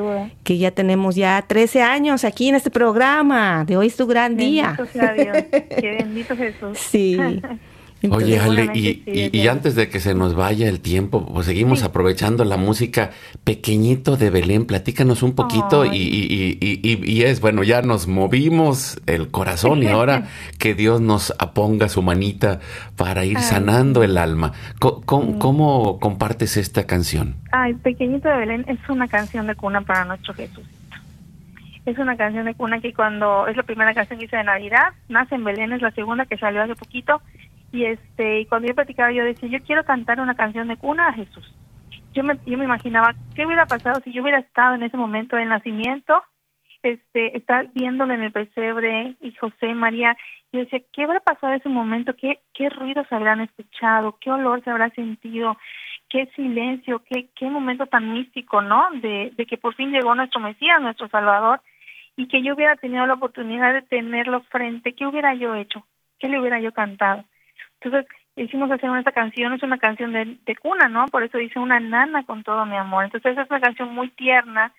que 0.44 0.58
ya 0.58 0.72
tenemos 0.72 1.16
ya 1.16 1.46
13 1.48 1.84
años 1.84 2.26
aquí 2.26 2.50
en 2.50 2.56
este 2.56 2.72
programa. 2.72 3.64
De 3.64 3.78
hoy 3.78 3.88
es 3.88 3.96
tu 3.96 4.08
gran 4.08 4.38
día. 4.38 4.76
Sea 4.92 5.14
Dios. 5.14 5.38
Qué 5.52 5.98
bendito 6.00 6.36
Jesús. 6.36 6.80
Sí. 6.80 7.16
Oye, 8.10 8.40
Ale, 8.40 8.72
y, 8.74 9.48
antes 9.48 9.76
de 9.76 9.90
que 9.90 10.00
se 10.00 10.16
nos 10.16 10.34
vaya 10.34 10.70
el 10.70 10.80
tiempo, 10.80 11.26
pues 11.26 11.46
seguimos 11.46 11.84
aprovechando 11.84 12.46
la 12.46 12.56
música 12.56 13.10
pequeñito 13.44 14.16
de 14.16 14.30
Belén. 14.30 14.66
Platícanos 14.66 15.22
un 15.22 15.36
poquito 15.36 15.86
y, 15.86 16.58
y, 16.62 17.24
es, 17.24 17.42
bueno, 17.42 17.64
ya 17.64 17.82
nos 17.82 18.08
movimos 18.08 19.02
el 19.06 19.32
corazón 19.32 19.84
y 19.84 19.88
ahora 19.88 20.28
que 20.60 20.76
Dios 20.76 21.02
nos 21.02 21.34
aponga 21.40 21.90
su 21.90 22.02
manita 22.02 22.62
para 22.96 23.26
ir 23.26 23.40
sanando 23.40 24.02
el 24.02 24.18
alma. 24.18 24.54
¿Cómo, 24.80 26.00
compartes 26.00 26.56
esta 26.56 26.88
canción? 26.88 27.36
Ay, 27.52 27.74
Pequeñito 27.74 28.30
de 28.30 28.38
Belén 28.38 28.66
es 28.70 28.80
una 28.88 29.10
canción 29.10 29.48
de 29.48 29.56
cuna 29.56 29.82
para 29.82 30.06
nuestro 30.06 30.34
Jesús. 30.34 30.66
Es 31.86 31.98
una 31.98 32.16
canción 32.16 32.46
de 32.46 32.54
cuna 32.54 32.80
que 32.80 32.94
cuando 32.94 33.48
es 33.48 33.58
la 33.58 33.64
primera 33.64 33.94
canción 33.94 34.20
que 34.20 34.26
hice 34.26 34.38
de 34.38 34.44
Navidad, 34.44 34.94
nace 35.10 35.36
en 35.36 35.44
Belén, 35.44 35.74
es 35.74 35.82
la 35.82 35.92
segunda 35.92 36.26
que 36.26 36.38
salió 36.38 36.62
hace 36.62 36.76
poquito 36.76 37.22
y 37.72 37.86
este 37.86 38.42
y 38.42 38.46
cuando 38.46 38.68
yo 38.68 38.76
platicaba 38.76 39.12
yo 39.12 39.24
decía 39.24 39.50
yo 39.50 39.64
quiero 39.66 39.84
cantar 39.84 40.20
una 40.20 40.36
canción 40.36 40.68
de 40.68 40.78
cuna 40.78 41.10
a 41.10 41.14
Jesús. 41.14 41.54
Yo 42.14 42.24
me 42.24 42.38
yo 42.46 42.58
me 42.58 42.66
imaginaba 42.66 43.14
qué 43.36 43.46
hubiera 43.46 43.66
pasado 43.66 44.02
si 44.04 44.12
yo 44.12 44.24
hubiera 44.24 44.40
estado 44.40 44.76
en 44.76 44.84
ese 44.84 44.98
momento 44.98 45.36
del 45.36 45.50
nacimiento 45.50 46.24
este 46.82 47.38
estar 47.38 47.70
viéndolo 47.74 48.14
en 48.14 48.24
el 48.24 48.32
pesebre 48.32 49.16
y 49.22 49.34
José 49.34 49.68
y 49.68 49.74
María 49.74 50.16
yo 50.52 50.62
decía 50.62 50.80
qué 50.94 51.04
habrá 51.04 51.20
pasado 51.20 51.54
en 51.54 51.60
ese 51.60 51.70
momento 51.70 52.16
qué 52.16 52.40
qué 52.54 52.70
ruidos 52.70 53.06
habrán 53.12 53.42
escuchado 53.42 54.18
qué 54.20 54.32
olor 54.32 54.64
se 54.64 54.70
habrá 54.70 54.90
sentido 54.92 55.58
qué 56.08 56.28
silencio 56.36 57.04
qué 57.10 57.30
qué 57.36 57.50
momento 57.50 57.86
tan 57.88 58.14
místico 58.14 58.62
no 58.62 58.88
de, 59.02 59.34
de 59.36 59.46
que 59.46 59.58
por 59.58 59.76
fin 59.76 59.92
llegó 59.92 60.16
nuestro 60.16 60.40
Mesías 60.40 60.82
nuestro 60.82 61.10
Salvador 61.10 61.62
y 62.16 62.28
que 62.28 62.42
yo 62.42 62.56
hubiera 62.56 62.78
tenido 62.78 63.06
la 63.06 63.16
oportunidad 63.16 63.74
de 63.74 63.82
tenerlo 63.82 64.42
frente 64.44 64.94
qué 64.94 65.06
hubiera 65.06 65.34
yo 65.36 65.56
hecho 65.56 65.86
qué 66.18 66.30
le 66.30 66.40
hubiera 66.40 66.62
yo 66.62 66.72
cantado 66.72 67.26
entonces, 67.82 68.12
hicimos 68.36 68.70
hacer 68.72 68.90
esta 68.98 69.12
canción, 69.12 69.54
es 69.54 69.64
una 69.64 69.78
canción 69.78 70.12
de, 70.12 70.38
de, 70.46 70.56
cuna, 70.56 70.90
¿no? 70.90 71.06
Por 71.06 71.24
eso 71.24 71.38
dice 71.38 71.60
una 71.60 71.80
nana 71.80 72.24
con 72.24 72.44
todo 72.44 72.66
mi 72.66 72.76
amor. 72.76 73.06
Entonces, 73.06 73.38
es 73.38 73.50
una 73.50 73.62
canción 73.62 73.94
muy 73.94 74.10
tierna, 74.10 74.74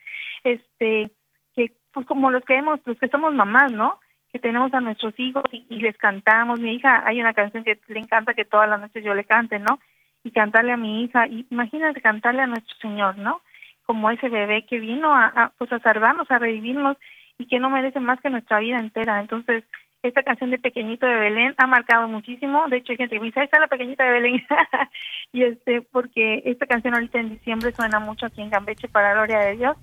este, 0.44 1.10
que 1.54 1.72
pues 1.92 2.06
como 2.06 2.30
los 2.30 2.44
que 2.44 2.56
hemos, 2.56 2.80
los 2.84 2.98
que 2.98 3.08
somos 3.08 3.34
mamás, 3.34 3.72
¿no? 3.72 3.98
Que 4.32 4.38
tenemos 4.38 4.72
a 4.74 4.80
nuestros 4.80 5.18
hijos 5.18 5.44
y, 5.50 5.64
les 5.80 5.96
cantamos. 5.96 6.60
Mi 6.60 6.74
hija, 6.74 7.02
hay 7.06 7.20
una 7.20 7.32
canción 7.32 7.64
que 7.64 7.78
le 7.88 8.00
encanta 8.00 8.34
que 8.34 8.44
todas 8.44 8.68
las 8.68 8.80
noches 8.80 9.02
yo 9.02 9.14
le 9.14 9.24
cante, 9.24 9.58
¿no? 9.58 9.80
Y 10.22 10.30
cantarle 10.32 10.72
a 10.72 10.76
mi 10.76 11.02
hija, 11.04 11.26
y 11.26 11.46
imagínate 11.50 12.02
cantarle 12.02 12.42
a 12.42 12.46
nuestro 12.46 12.76
Señor, 12.78 13.16
¿no? 13.16 13.40
Como 13.86 14.10
ese 14.10 14.28
bebé 14.28 14.66
que 14.66 14.78
vino 14.78 15.14
a, 15.14 15.26
a 15.26 15.52
pues 15.56 15.72
a 15.72 15.78
salvarnos, 15.80 16.30
a 16.30 16.38
revivirnos 16.38 16.98
y 17.38 17.46
que 17.46 17.58
no 17.58 17.70
merece 17.70 17.98
más 17.98 18.20
que 18.20 18.28
nuestra 18.28 18.60
vida 18.60 18.76
entera. 18.76 19.20
Entonces, 19.20 19.64
esta 20.02 20.22
canción 20.22 20.50
de 20.50 20.58
Pequeñito 20.58 21.06
de 21.06 21.14
Belén 21.14 21.54
ha 21.58 21.66
marcado 21.66 22.08
muchísimo. 22.08 22.66
De 22.68 22.78
hecho, 22.78 22.92
hay 22.92 22.98
gente 22.98 23.16
que 23.16 23.20
me 23.20 23.26
dice, 23.26 23.40
ahí 23.40 23.44
está 23.44 23.60
la 23.60 23.68
Pequeñita 23.68 24.04
de 24.04 24.12
Belén. 24.12 24.42
y 25.32 25.42
este, 25.42 25.82
porque 25.82 26.42
esta 26.44 26.66
canción 26.66 26.94
ahorita 26.94 27.20
en 27.20 27.30
diciembre 27.30 27.72
suena 27.72 28.00
mucho 28.00 28.26
aquí 28.26 28.40
en 28.40 28.50
Campeche 28.50 28.88
para 28.88 29.12
gloria 29.12 29.38
de 29.40 29.56
Dios. 29.56 29.76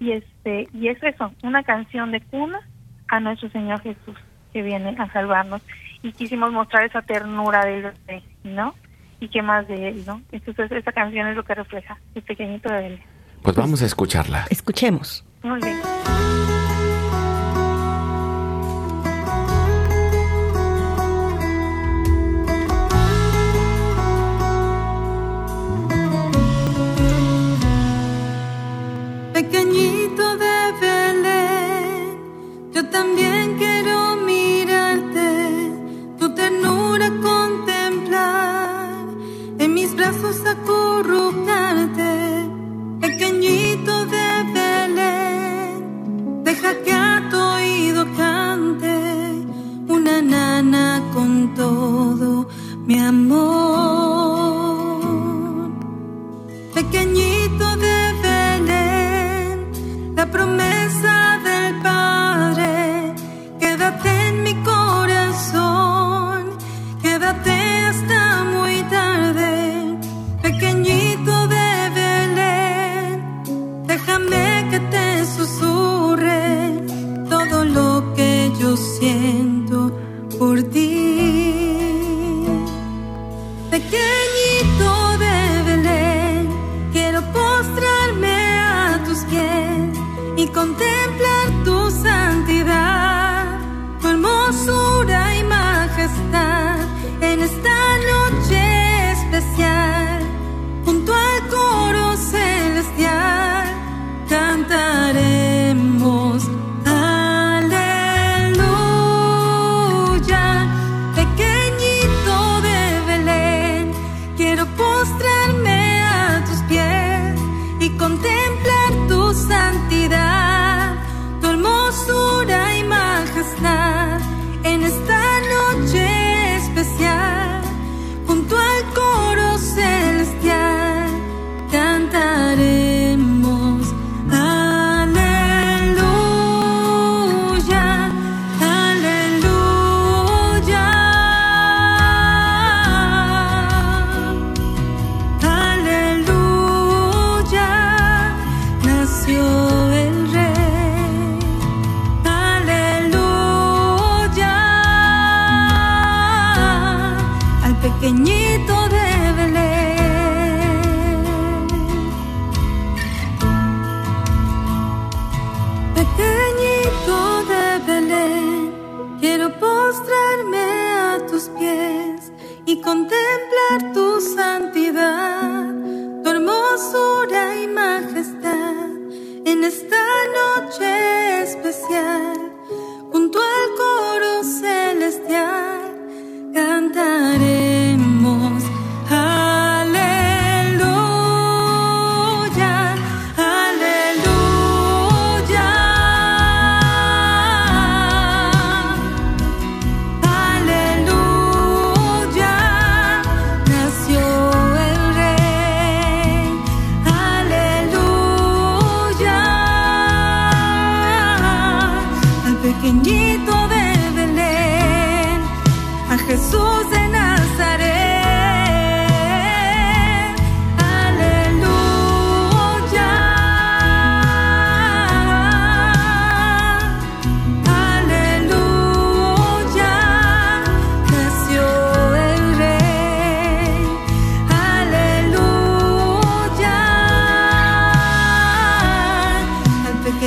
Y 0.00 0.12
este, 0.12 0.68
y 0.72 0.88
es 0.88 1.02
eso, 1.02 1.32
una 1.42 1.62
canción 1.62 2.10
de 2.10 2.20
cuna 2.20 2.60
a 3.08 3.20
nuestro 3.20 3.48
Señor 3.50 3.80
Jesús 3.80 4.16
que 4.52 4.62
viene 4.62 4.94
a 4.98 5.10
salvarnos. 5.12 5.62
Y 6.02 6.12
quisimos 6.12 6.52
mostrar 6.52 6.84
esa 6.84 7.00
ternura 7.00 7.64
de 7.64 7.92
él, 8.08 8.22
¿no? 8.44 8.74
Y 9.20 9.28
qué 9.28 9.40
más 9.40 9.66
de 9.66 9.88
él, 9.88 10.04
¿no? 10.06 10.20
Entonces, 10.32 10.70
esta 10.70 10.92
canción 10.92 11.26
es 11.28 11.36
lo 11.36 11.42
que 11.42 11.54
refleja 11.54 11.98
el 12.14 12.22
Pequeñito 12.22 12.68
de 12.70 12.82
Belén. 12.82 13.02
Pues 13.42 13.56
vamos 13.56 13.82
a 13.82 13.86
escucharla. 13.86 14.46
Escuchemos. 14.50 15.24
Muy 15.42 15.60
bien. 15.60 16.13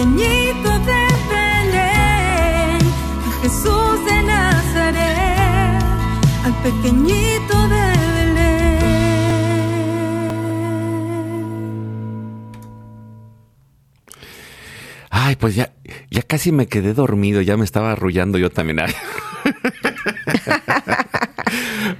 Pequeñito 0.07 0.69
de 0.79 1.03
Belén, 1.29 2.79
a 3.25 3.31
Jesús 3.41 4.05
de 4.05 4.23
Nazaret, 4.23 5.83
al 6.45 6.53
pequeñito 6.63 7.67
de 7.67 7.85
Belén. 8.15 8.37
Ay, 15.09 15.35
pues 15.35 15.55
ya, 15.55 15.73
ya 16.09 16.21
casi 16.21 16.51
me 16.51 16.67
quedé 16.67 16.93
dormido, 16.93 17.41
ya 17.41 17.57
me 17.57 17.65
estaba 17.65 17.91
arrullando 17.91 18.37
yo 18.37 18.49
también. 18.49 18.79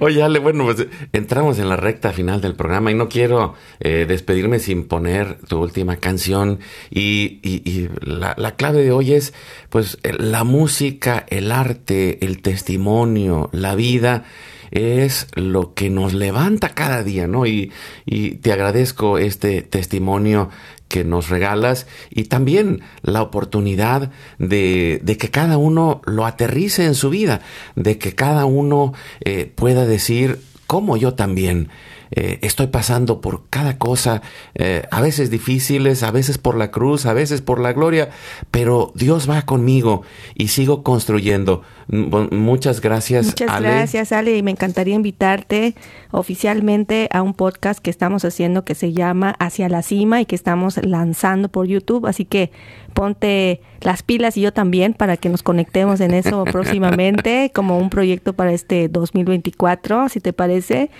Oye, 0.00 0.22
Ale, 0.22 0.38
bueno, 0.38 0.64
pues 0.64 0.86
entramos 1.12 1.58
en 1.58 1.68
la 1.68 1.76
recta 1.76 2.12
final 2.12 2.40
del 2.40 2.54
programa 2.54 2.90
y 2.90 2.94
no 2.94 3.08
quiero 3.08 3.54
eh, 3.80 4.04
despedirme 4.08 4.60
sin 4.60 4.86
poner 4.86 5.38
tu 5.48 5.58
última 5.60 5.96
canción. 5.96 6.60
Y, 6.90 7.40
y- 7.42 7.62
y 7.68 7.88
la, 8.02 8.34
la 8.36 8.54
clave 8.56 8.82
de 8.82 8.92
hoy 8.92 9.14
es, 9.14 9.34
pues, 9.70 9.98
la 10.04 10.44
música, 10.44 11.26
el 11.28 11.50
arte, 11.50 12.24
el 12.24 12.42
testimonio, 12.42 13.50
la 13.52 13.74
vida 13.74 14.24
es 14.70 15.26
lo 15.34 15.74
que 15.74 15.90
nos 15.90 16.12
levanta 16.14 16.74
cada 16.74 17.02
día, 17.02 17.26
¿no? 17.26 17.46
Y, 17.46 17.72
y 18.06 18.32
te 18.36 18.52
agradezco 18.52 19.18
este 19.18 19.62
testimonio 19.62 20.50
que 20.88 21.04
nos 21.04 21.28
regalas 21.28 21.86
y 22.10 22.24
también 22.24 22.80
la 23.02 23.22
oportunidad 23.22 24.10
de, 24.38 25.00
que 25.18 25.30
cada 25.30 25.58
uno 25.58 26.00
lo 26.04 26.26
aterrice 26.26 26.84
en 26.84 26.94
su 26.94 27.10
vida, 27.10 27.40
de 27.76 27.98
que 27.98 28.14
cada 28.14 28.46
uno 28.46 28.94
eh, 29.20 29.50
pueda 29.54 29.86
decir, 29.86 30.40
como 30.66 30.96
yo 30.96 31.14
también. 31.14 31.68
Eh, 32.10 32.38
estoy 32.42 32.68
pasando 32.68 33.20
por 33.20 33.48
cada 33.50 33.78
cosa, 33.78 34.22
eh, 34.54 34.82
a 34.90 35.00
veces 35.00 35.30
difíciles, 35.30 36.02
a 36.02 36.10
veces 36.10 36.38
por 36.38 36.56
la 36.56 36.70
cruz, 36.70 37.06
a 37.06 37.12
veces 37.12 37.42
por 37.42 37.60
la 37.60 37.72
gloria, 37.72 38.10
pero 38.50 38.92
Dios 38.94 39.28
va 39.28 39.42
conmigo 39.42 40.02
y 40.34 40.48
sigo 40.48 40.82
construyendo. 40.82 41.62
Muchas 41.88 42.80
gracias, 42.80 43.26
Muchas 43.26 43.60
gracias, 43.60 44.12
Ale, 44.12 44.36
y 44.36 44.42
me 44.42 44.50
encantaría 44.50 44.94
invitarte 44.94 45.74
oficialmente 46.10 47.08
a 47.12 47.22
un 47.22 47.34
podcast 47.34 47.80
que 47.80 47.90
estamos 47.90 48.24
haciendo 48.24 48.64
que 48.64 48.74
se 48.74 48.92
llama 48.92 49.34
Hacia 49.38 49.68
la 49.68 49.82
Cima 49.82 50.20
y 50.20 50.26
que 50.26 50.34
estamos 50.34 50.78
lanzando 50.84 51.48
por 51.48 51.66
YouTube, 51.66 52.06
así 52.06 52.24
que 52.24 52.50
ponte 52.92 53.60
las 53.80 54.02
pilas 54.02 54.36
y 54.36 54.40
yo 54.40 54.52
también 54.52 54.92
para 54.92 55.16
que 55.16 55.28
nos 55.28 55.42
conectemos 55.42 56.00
en 56.00 56.12
eso 56.12 56.44
próximamente 56.52 57.52
como 57.54 57.78
un 57.78 57.90
proyecto 57.90 58.32
para 58.32 58.52
este 58.52 58.88
2024, 58.88 60.08
si 60.08 60.20
te 60.20 60.32
parece 60.32 60.90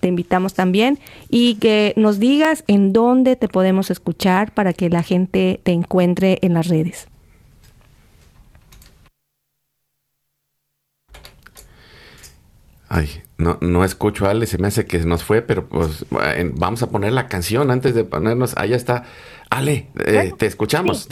te 0.00 0.08
invitamos 0.08 0.54
también 0.54 0.98
y 1.28 1.56
que 1.56 1.92
nos 1.96 2.18
digas 2.18 2.64
en 2.66 2.92
dónde 2.92 3.36
te 3.36 3.48
podemos 3.48 3.90
escuchar 3.90 4.52
para 4.52 4.72
que 4.72 4.90
la 4.90 5.02
gente 5.02 5.60
te 5.62 5.72
encuentre 5.72 6.38
en 6.42 6.54
las 6.54 6.68
redes. 6.68 7.08
Ay, 12.88 13.22
no, 13.36 13.58
no 13.60 13.84
escucho 13.84 14.26
a 14.26 14.30
Ale, 14.30 14.46
se 14.46 14.58
me 14.58 14.68
hace 14.68 14.86
que 14.86 14.98
nos 15.00 15.22
fue, 15.22 15.42
pero 15.42 15.68
pues 15.68 16.06
vamos 16.54 16.82
a 16.82 16.90
poner 16.90 17.12
la 17.12 17.28
canción 17.28 17.70
antes 17.70 17.94
de 17.94 18.04
ponernos. 18.04 18.56
Allá 18.56 18.76
está. 18.76 19.04
Ale, 19.50 19.88
eh, 20.04 20.32
te 20.36 20.46
escuchamos. 20.46 21.06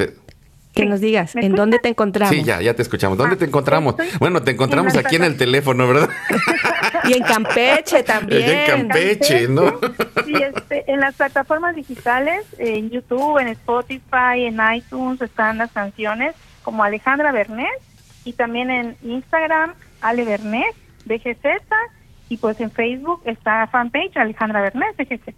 que 0.75 0.87
nos 0.87 1.01
digas 1.01 1.37
en 1.37 1.55
dónde 1.55 1.79
te 1.79 1.89
encontramos. 1.89 2.35
Sí, 2.35 2.45
ya, 2.45 2.63
ya 2.63 2.75
te 2.75 2.83
escuchamos. 2.83 3.19
¿Dónde 3.19 3.37
ah, 3.37 3.39
te 3.39 3.45
encontramos? 3.45 3.95
Bueno, 4.19 4.43
te 4.43 4.53
encontramos 4.53 4.97
aquí 4.97 5.17
en 5.17 5.25
el 5.25 5.37
teléfono, 5.37 5.87
¿verdad? 5.87 6.09
y 7.09 7.15
en 7.15 7.23
Campeche 7.23 8.03
también. 8.05 8.49
en 8.49 8.67
Campeche, 8.67 9.49
¿no? 9.49 9.79
Sí, 10.25 10.35
este, 10.35 10.91
en 10.91 11.01
las 11.01 11.15
plataformas 11.15 11.77
digitales, 11.77 12.45
en 12.59 12.91
YouTube, 12.91 13.39
en 13.39 13.49
Spotify, 13.49 14.45
en 14.45 14.59
iTunes 14.75 15.21
están 15.23 15.59
las 15.59 15.73
canciones 15.73 16.35
como 16.63 16.83
Alejandra 16.83 17.33
Bernet 17.33 17.81
y 18.25 18.33
también 18.33 18.71
en 18.71 18.97
Instagram, 19.03 19.75
Ale 20.01 20.25
Bernet 20.25 20.75
BGZ 21.05 21.47
y 22.29 22.37
pues 22.39 22.61
en 22.61 22.71
Facebook 22.71 23.23
está 23.25 23.67
fanpage 23.69 24.17
Alejandra 24.17 24.61
Bernet 24.61 24.97
BGZ. 24.97 25.35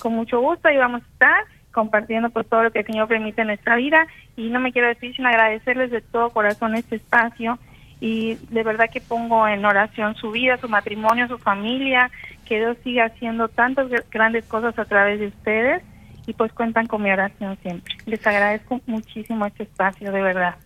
Con 0.00 0.14
mucho 0.14 0.40
gusto 0.40 0.68
ahí 0.68 0.76
vamos 0.76 1.02
a 1.02 1.12
estar 1.12 1.44
compartiendo 1.72 2.30
pues 2.30 2.48
todo 2.48 2.62
lo 2.64 2.70
que 2.70 2.80
el 2.80 2.86
Señor 2.86 3.08
permite 3.08 3.42
en 3.42 3.48
nuestra 3.48 3.76
vida 3.76 4.06
y 4.36 4.50
no 4.50 4.60
me 4.60 4.72
quiero 4.72 4.88
decir 4.88 5.14
sin 5.14 5.26
agradecerles 5.26 5.90
de 5.90 6.00
todo 6.00 6.30
corazón 6.30 6.74
este 6.74 6.96
espacio 6.96 7.58
y 8.00 8.34
de 8.50 8.62
verdad 8.62 8.90
que 8.92 9.00
pongo 9.00 9.46
en 9.48 9.64
oración 9.64 10.14
su 10.14 10.30
vida, 10.30 10.56
su 10.58 10.68
matrimonio, 10.68 11.28
su 11.28 11.38
familia, 11.38 12.10
que 12.46 12.58
Dios 12.58 12.76
siga 12.84 13.06
haciendo 13.06 13.48
tantas 13.48 13.88
grandes 14.10 14.44
cosas 14.44 14.78
a 14.78 14.84
través 14.84 15.20
de 15.20 15.28
ustedes 15.28 15.82
y 16.26 16.32
pues 16.34 16.52
cuentan 16.52 16.86
con 16.86 17.02
mi 17.02 17.10
oración 17.10 17.58
siempre. 17.62 17.94
Les 18.06 18.24
agradezco 18.26 18.80
muchísimo 18.86 19.46
este 19.46 19.64
espacio, 19.64 20.12
de 20.12 20.22
verdad 20.22 20.56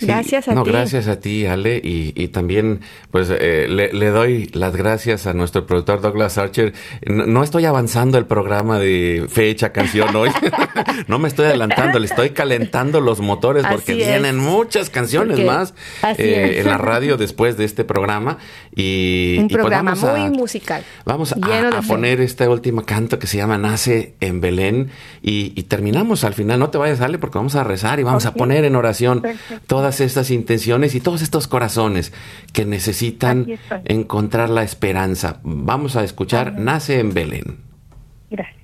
gracias 0.00 0.48
a 0.48 0.54
no, 0.54 0.62
ti. 0.62 0.70
Gracias 0.70 1.08
a 1.08 1.20
ti, 1.20 1.46
Ale, 1.46 1.80
y, 1.82 2.28
también 2.28 2.80
pues 3.10 3.28
eh, 3.30 3.66
le, 3.68 4.10
doy 4.10 4.48
las 4.52 4.76
gracias 4.76 5.26
a 5.26 5.32
nuestro 5.32 5.66
productor 5.66 6.00
Douglas 6.00 6.38
Archer. 6.38 6.72
No, 7.06 7.42
estoy 7.42 7.64
avanzando 7.64 8.18
el 8.18 8.26
programa 8.26 8.78
de 8.78 9.26
fecha, 9.28 9.72
canción 9.72 10.14
hoy. 10.14 10.30
no 11.08 11.18
me 11.18 11.28
estoy 11.28 11.46
adelantando, 11.46 11.98
le 11.98 12.06
estoy 12.06 12.30
calentando 12.30 13.00
los 13.00 13.20
motores 13.20 13.64
porque 13.70 13.94
vienen 13.94 14.38
muchas 14.38 14.90
canciones 14.90 15.44
más 15.44 15.74
eh, 16.18 16.60
en 16.60 16.66
la 16.66 16.78
radio 16.78 17.16
después 17.16 17.56
de 17.56 17.64
este 17.64 17.84
programa. 17.84 18.38
Y, 18.74 19.36
Un 19.38 19.48
pues, 19.48 19.58
programa 19.58 19.94
muy 19.94 20.30
musical. 20.30 20.84
Vamos 21.04 21.32
a, 21.32 21.36
poner 21.86 22.20
este 22.20 22.46
último 22.46 22.84
canto 22.84 23.18
que 23.18 23.26
se 23.26 23.36
llama 23.36 23.58
Nace 23.58 24.14
en 24.20 24.40
Belén 24.40 24.90
y, 25.22 25.50
terminamos 25.64 26.24
al 26.24 26.34
final. 26.34 26.58
No 26.58 26.70
te 26.70 26.78
vayas, 26.78 27.00
Ale, 27.00 27.18
porque 27.18 27.38
vamos 27.38 27.54
a 27.54 27.64
rezar 27.64 28.00
y 28.00 28.02
vamos 28.02 28.26
a 28.26 28.34
poner 28.34 28.64
en 28.64 28.76
oración 28.76 29.22
todas 29.66 30.00
estas 30.00 30.30
intenciones 30.30 30.94
y 30.94 31.00
todos 31.00 31.22
estos 31.22 31.46
corazones 31.46 32.12
que 32.52 32.64
necesitan 32.64 33.46
encontrar 33.84 34.50
la 34.50 34.62
esperanza. 34.62 35.40
Vamos 35.42 35.96
a 35.96 36.04
escuchar 36.04 36.58
Nace 36.58 37.00
en 37.00 37.14
Belén. 37.14 37.58
Gracias. 38.30 38.60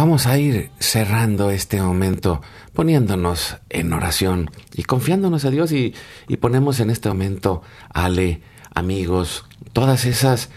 Vamos 0.00 0.26
a 0.26 0.38
ir 0.38 0.70
cerrando 0.78 1.50
este 1.50 1.82
momento 1.82 2.40
poniéndonos 2.72 3.58
en 3.68 3.92
oración 3.92 4.50
y 4.72 4.84
confiándonos 4.84 5.44
a 5.44 5.50
Dios 5.50 5.72
y, 5.72 5.92
y 6.26 6.38
ponemos 6.38 6.80
en 6.80 6.88
este 6.88 7.10
momento, 7.10 7.60
Ale, 7.92 8.40
amigos, 8.74 9.44
todas 9.74 10.06
esas 10.06 10.48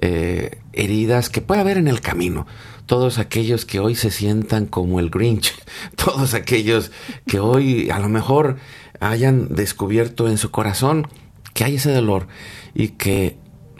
eh, 0.00 0.60
heridas 0.72 1.30
que 1.30 1.40
puede 1.40 1.62
haber 1.62 1.78
en 1.78 1.88
el 1.88 2.00
camino. 2.00 2.46
Todos 2.86 3.18
aquellos 3.18 3.64
que 3.64 3.80
hoy 3.80 3.96
se 3.96 4.12
sientan 4.12 4.66
como 4.66 5.00
el 5.00 5.10
Grinch, 5.10 5.52
todos 5.96 6.34
aquellos 6.34 6.92
que 7.26 7.40
hoy 7.40 7.90
a 7.90 7.98
lo 7.98 8.08
mejor 8.08 8.58
hayan 9.00 9.52
descubierto 9.52 10.28
en 10.28 10.38
su 10.38 10.52
corazón 10.52 11.08
que 11.54 11.64
hay 11.64 11.74
ese 11.74 11.92
dolor 11.92 12.28
y 12.72 12.90
que 12.90 13.36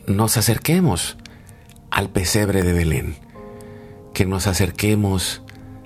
nos 0.08 0.36
acerquemos 0.36 1.16
al 1.92 2.10
pesebre 2.10 2.64
de 2.64 2.72
Belén, 2.72 3.21
que 4.12 4.26
nos 4.26 4.46
acerquemos 4.46 5.42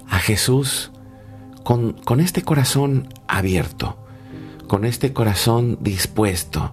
a 0.09 0.19
Jesús 0.19 0.93
con, 1.63 1.93
con 1.93 2.21
este 2.21 2.43
corazón 2.43 3.09
abierto, 3.27 3.99
con 4.69 4.85
este 4.85 5.13
corazón 5.13 5.79
dispuesto 5.81 6.73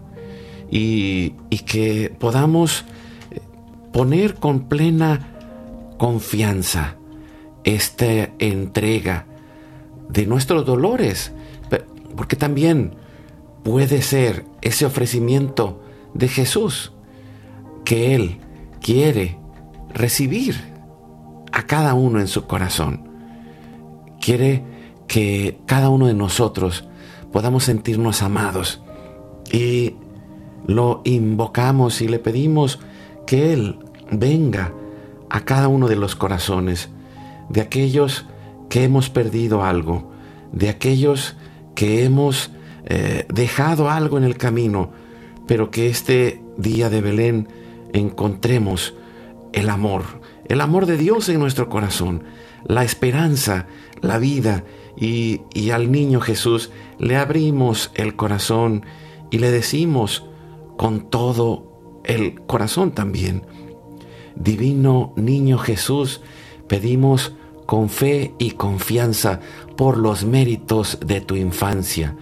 y, 0.69 1.33
y 1.49 1.59
que 1.59 2.15
podamos 2.19 2.85
poner 3.91 4.35
con 4.35 4.67
plena 4.67 5.29
confianza 5.97 6.95
esta 7.63 8.29
entrega 8.39 9.25
de 10.09 10.25
nuestros 10.25 10.65
dolores, 10.65 11.31
porque 12.15 12.35
también 12.35 12.95
puede 13.63 14.01
ser 14.01 14.45
ese 14.61 14.85
ofrecimiento 14.85 15.81
de 16.13 16.27
Jesús 16.27 16.91
que 17.85 18.15
Él 18.15 18.39
quiere 18.81 19.37
recibir 19.93 20.72
a 21.53 21.63
cada 21.67 21.93
uno 21.93 22.19
en 22.19 22.27
su 22.27 22.45
corazón. 22.45 23.07
Quiere 24.19 24.63
que 25.07 25.59
cada 25.65 25.89
uno 25.89 26.07
de 26.07 26.13
nosotros 26.13 26.85
podamos 27.31 27.63
sentirnos 27.63 28.23
amados 28.23 28.81
y 29.51 29.95
lo 30.65 31.01
invocamos 31.03 32.01
y 32.01 32.07
le 32.07 32.19
pedimos 32.19 32.79
que 33.25 33.53
Él 33.53 33.79
venga 34.11 34.73
a 35.29 35.41
cada 35.41 35.67
uno 35.67 35.87
de 35.87 35.95
los 35.95 36.15
corazones, 36.15 36.89
de 37.49 37.61
aquellos 37.61 38.25
que 38.69 38.83
hemos 38.83 39.09
perdido 39.09 39.63
algo, 39.63 40.11
de 40.51 40.69
aquellos 40.69 41.35
que 41.75 42.03
hemos 42.03 42.51
eh, 42.85 43.25
dejado 43.31 43.89
algo 43.89 44.17
en 44.17 44.23
el 44.23 44.37
camino, 44.37 44.91
pero 45.47 45.69
que 45.69 45.89
este 45.89 46.41
día 46.57 46.89
de 46.89 47.01
Belén 47.01 47.47
encontremos 47.93 48.93
el 49.53 49.69
amor, 49.69 50.03
el 50.53 50.61
amor 50.61 50.85
de 50.85 50.97
Dios 50.97 51.29
en 51.29 51.39
nuestro 51.39 51.67
corazón, 51.67 52.25
la 52.67 52.83
esperanza, 52.83 53.65
la 54.01 54.19
vida, 54.19 54.63
y, 54.95 55.41
al 55.71 55.91
niño 55.91 56.21
Jesús 56.21 56.69
le 56.99 57.17
abrimos 57.17 57.89
el 57.95 58.15
corazón 58.15 58.85
y 59.31 59.39
le 59.39 59.49
decimos 59.49 60.27
con 60.77 61.09
todo 61.09 62.01
el 62.05 62.39
corazón 62.41 62.91
también, 62.91 63.41
Divino 64.35 65.13
Niño 65.15 65.57
Jesús, 65.57 66.21
pedimos 66.67 67.33
con 67.65 67.89
fe 67.89 68.35
y 68.37 68.51
confianza 68.51 69.39
por 69.75 69.97
los 69.97 70.23
méritos 70.23 70.99
de 71.03 71.19
tu 71.19 71.35
infancia. 71.35 72.15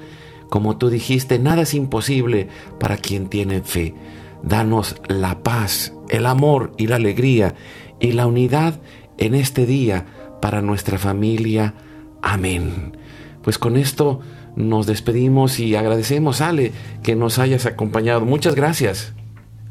Como 0.50 0.78
tú 0.78 0.90
dijiste, 0.90 1.38
nada 1.38 1.64
es 1.64 1.74
imposible 1.74 2.48
para 2.80 2.96
quien 2.96 3.28
tiene 3.28 3.62
fe. 3.62 3.94
Danos 4.42 4.96
la 5.10 5.44
paz, 5.44 5.94
el 6.08 6.26
amor 6.26 6.72
y 6.78 6.88
la 6.88 6.96
alegría 6.96 7.56
y 8.02 8.12
la 8.12 8.28
unidad 8.28 8.82
en 9.18 9.36
este 9.36 9.66
día 9.66 10.06
para 10.42 10.62
nuestra 10.62 10.98
familia. 10.98 11.74
Amén. 12.22 12.98
Pues 13.44 13.58
con 13.58 13.78
esto 13.78 14.22
nos 14.56 14.88
despedimos 14.88 15.60
y 15.60 15.76
agradecemos, 15.76 16.42
Ale, 16.42 16.74
que 17.04 17.16
nos 17.16 17.40
hayas 17.40 17.66
acompañado. 17.66 18.22
Muchas 18.22 18.56
gracias. 18.56 19.14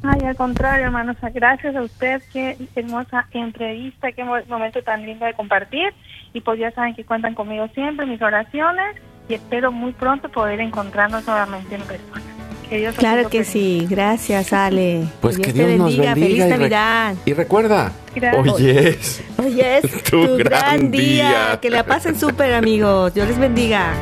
Ay, 0.02 0.20
al 0.24 0.36
contrario, 0.36 0.86
hermanos, 0.86 1.16
gracias 1.34 1.76
a 1.76 1.82
usted, 1.82 2.22
qué 2.32 2.56
hermosa 2.74 3.26
entrevista, 3.32 4.12
qué 4.12 4.24
momento 4.24 4.82
tan 4.82 5.04
lindo 5.04 5.26
de 5.26 5.34
compartir. 5.34 5.92
Y 6.32 6.40
pues 6.40 6.58
ya 6.58 6.70
saben 6.70 6.94
que 6.94 7.04
cuentan 7.04 7.34
conmigo 7.34 7.68
siempre, 7.74 8.06
mis 8.06 8.22
oraciones, 8.22 8.96
y 9.28 9.34
espero 9.34 9.72
muy 9.72 9.92
pronto 9.92 10.30
poder 10.30 10.60
encontrarnos 10.60 11.26
nuevamente 11.26 11.74
en 11.74 11.82
persona. 11.82 12.29
Claro 12.96 13.28
que 13.28 13.44
sí, 13.44 13.86
gracias 13.90 14.52
Ale. 14.52 15.04
Pues 15.20 15.38
que 15.38 15.52
Dios, 15.52 15.70
nos 15.70 15.96
bendiga, 15.96 16.14
feliz 16.14 16.46
Navidad. 16.46 17.14
Y, 17.24 17.32
recuerda, 17.32 17.92
hoy 18.36 18.70
es, 18.70 19.22
hoy 19.36 19.60
es 19.60 20.02
tu, 20.10 20.36
gran, 20.36 20.90
día. 20.90 21.58
Que 21.60 21.68
la 21.68 21.84
pasen 21.84 22.18
súper 22.18 22.54
amigos, 22.54 23.12
Dios 23.12 23.26
les 23.26 23.38
bendiga. 23.38 23.92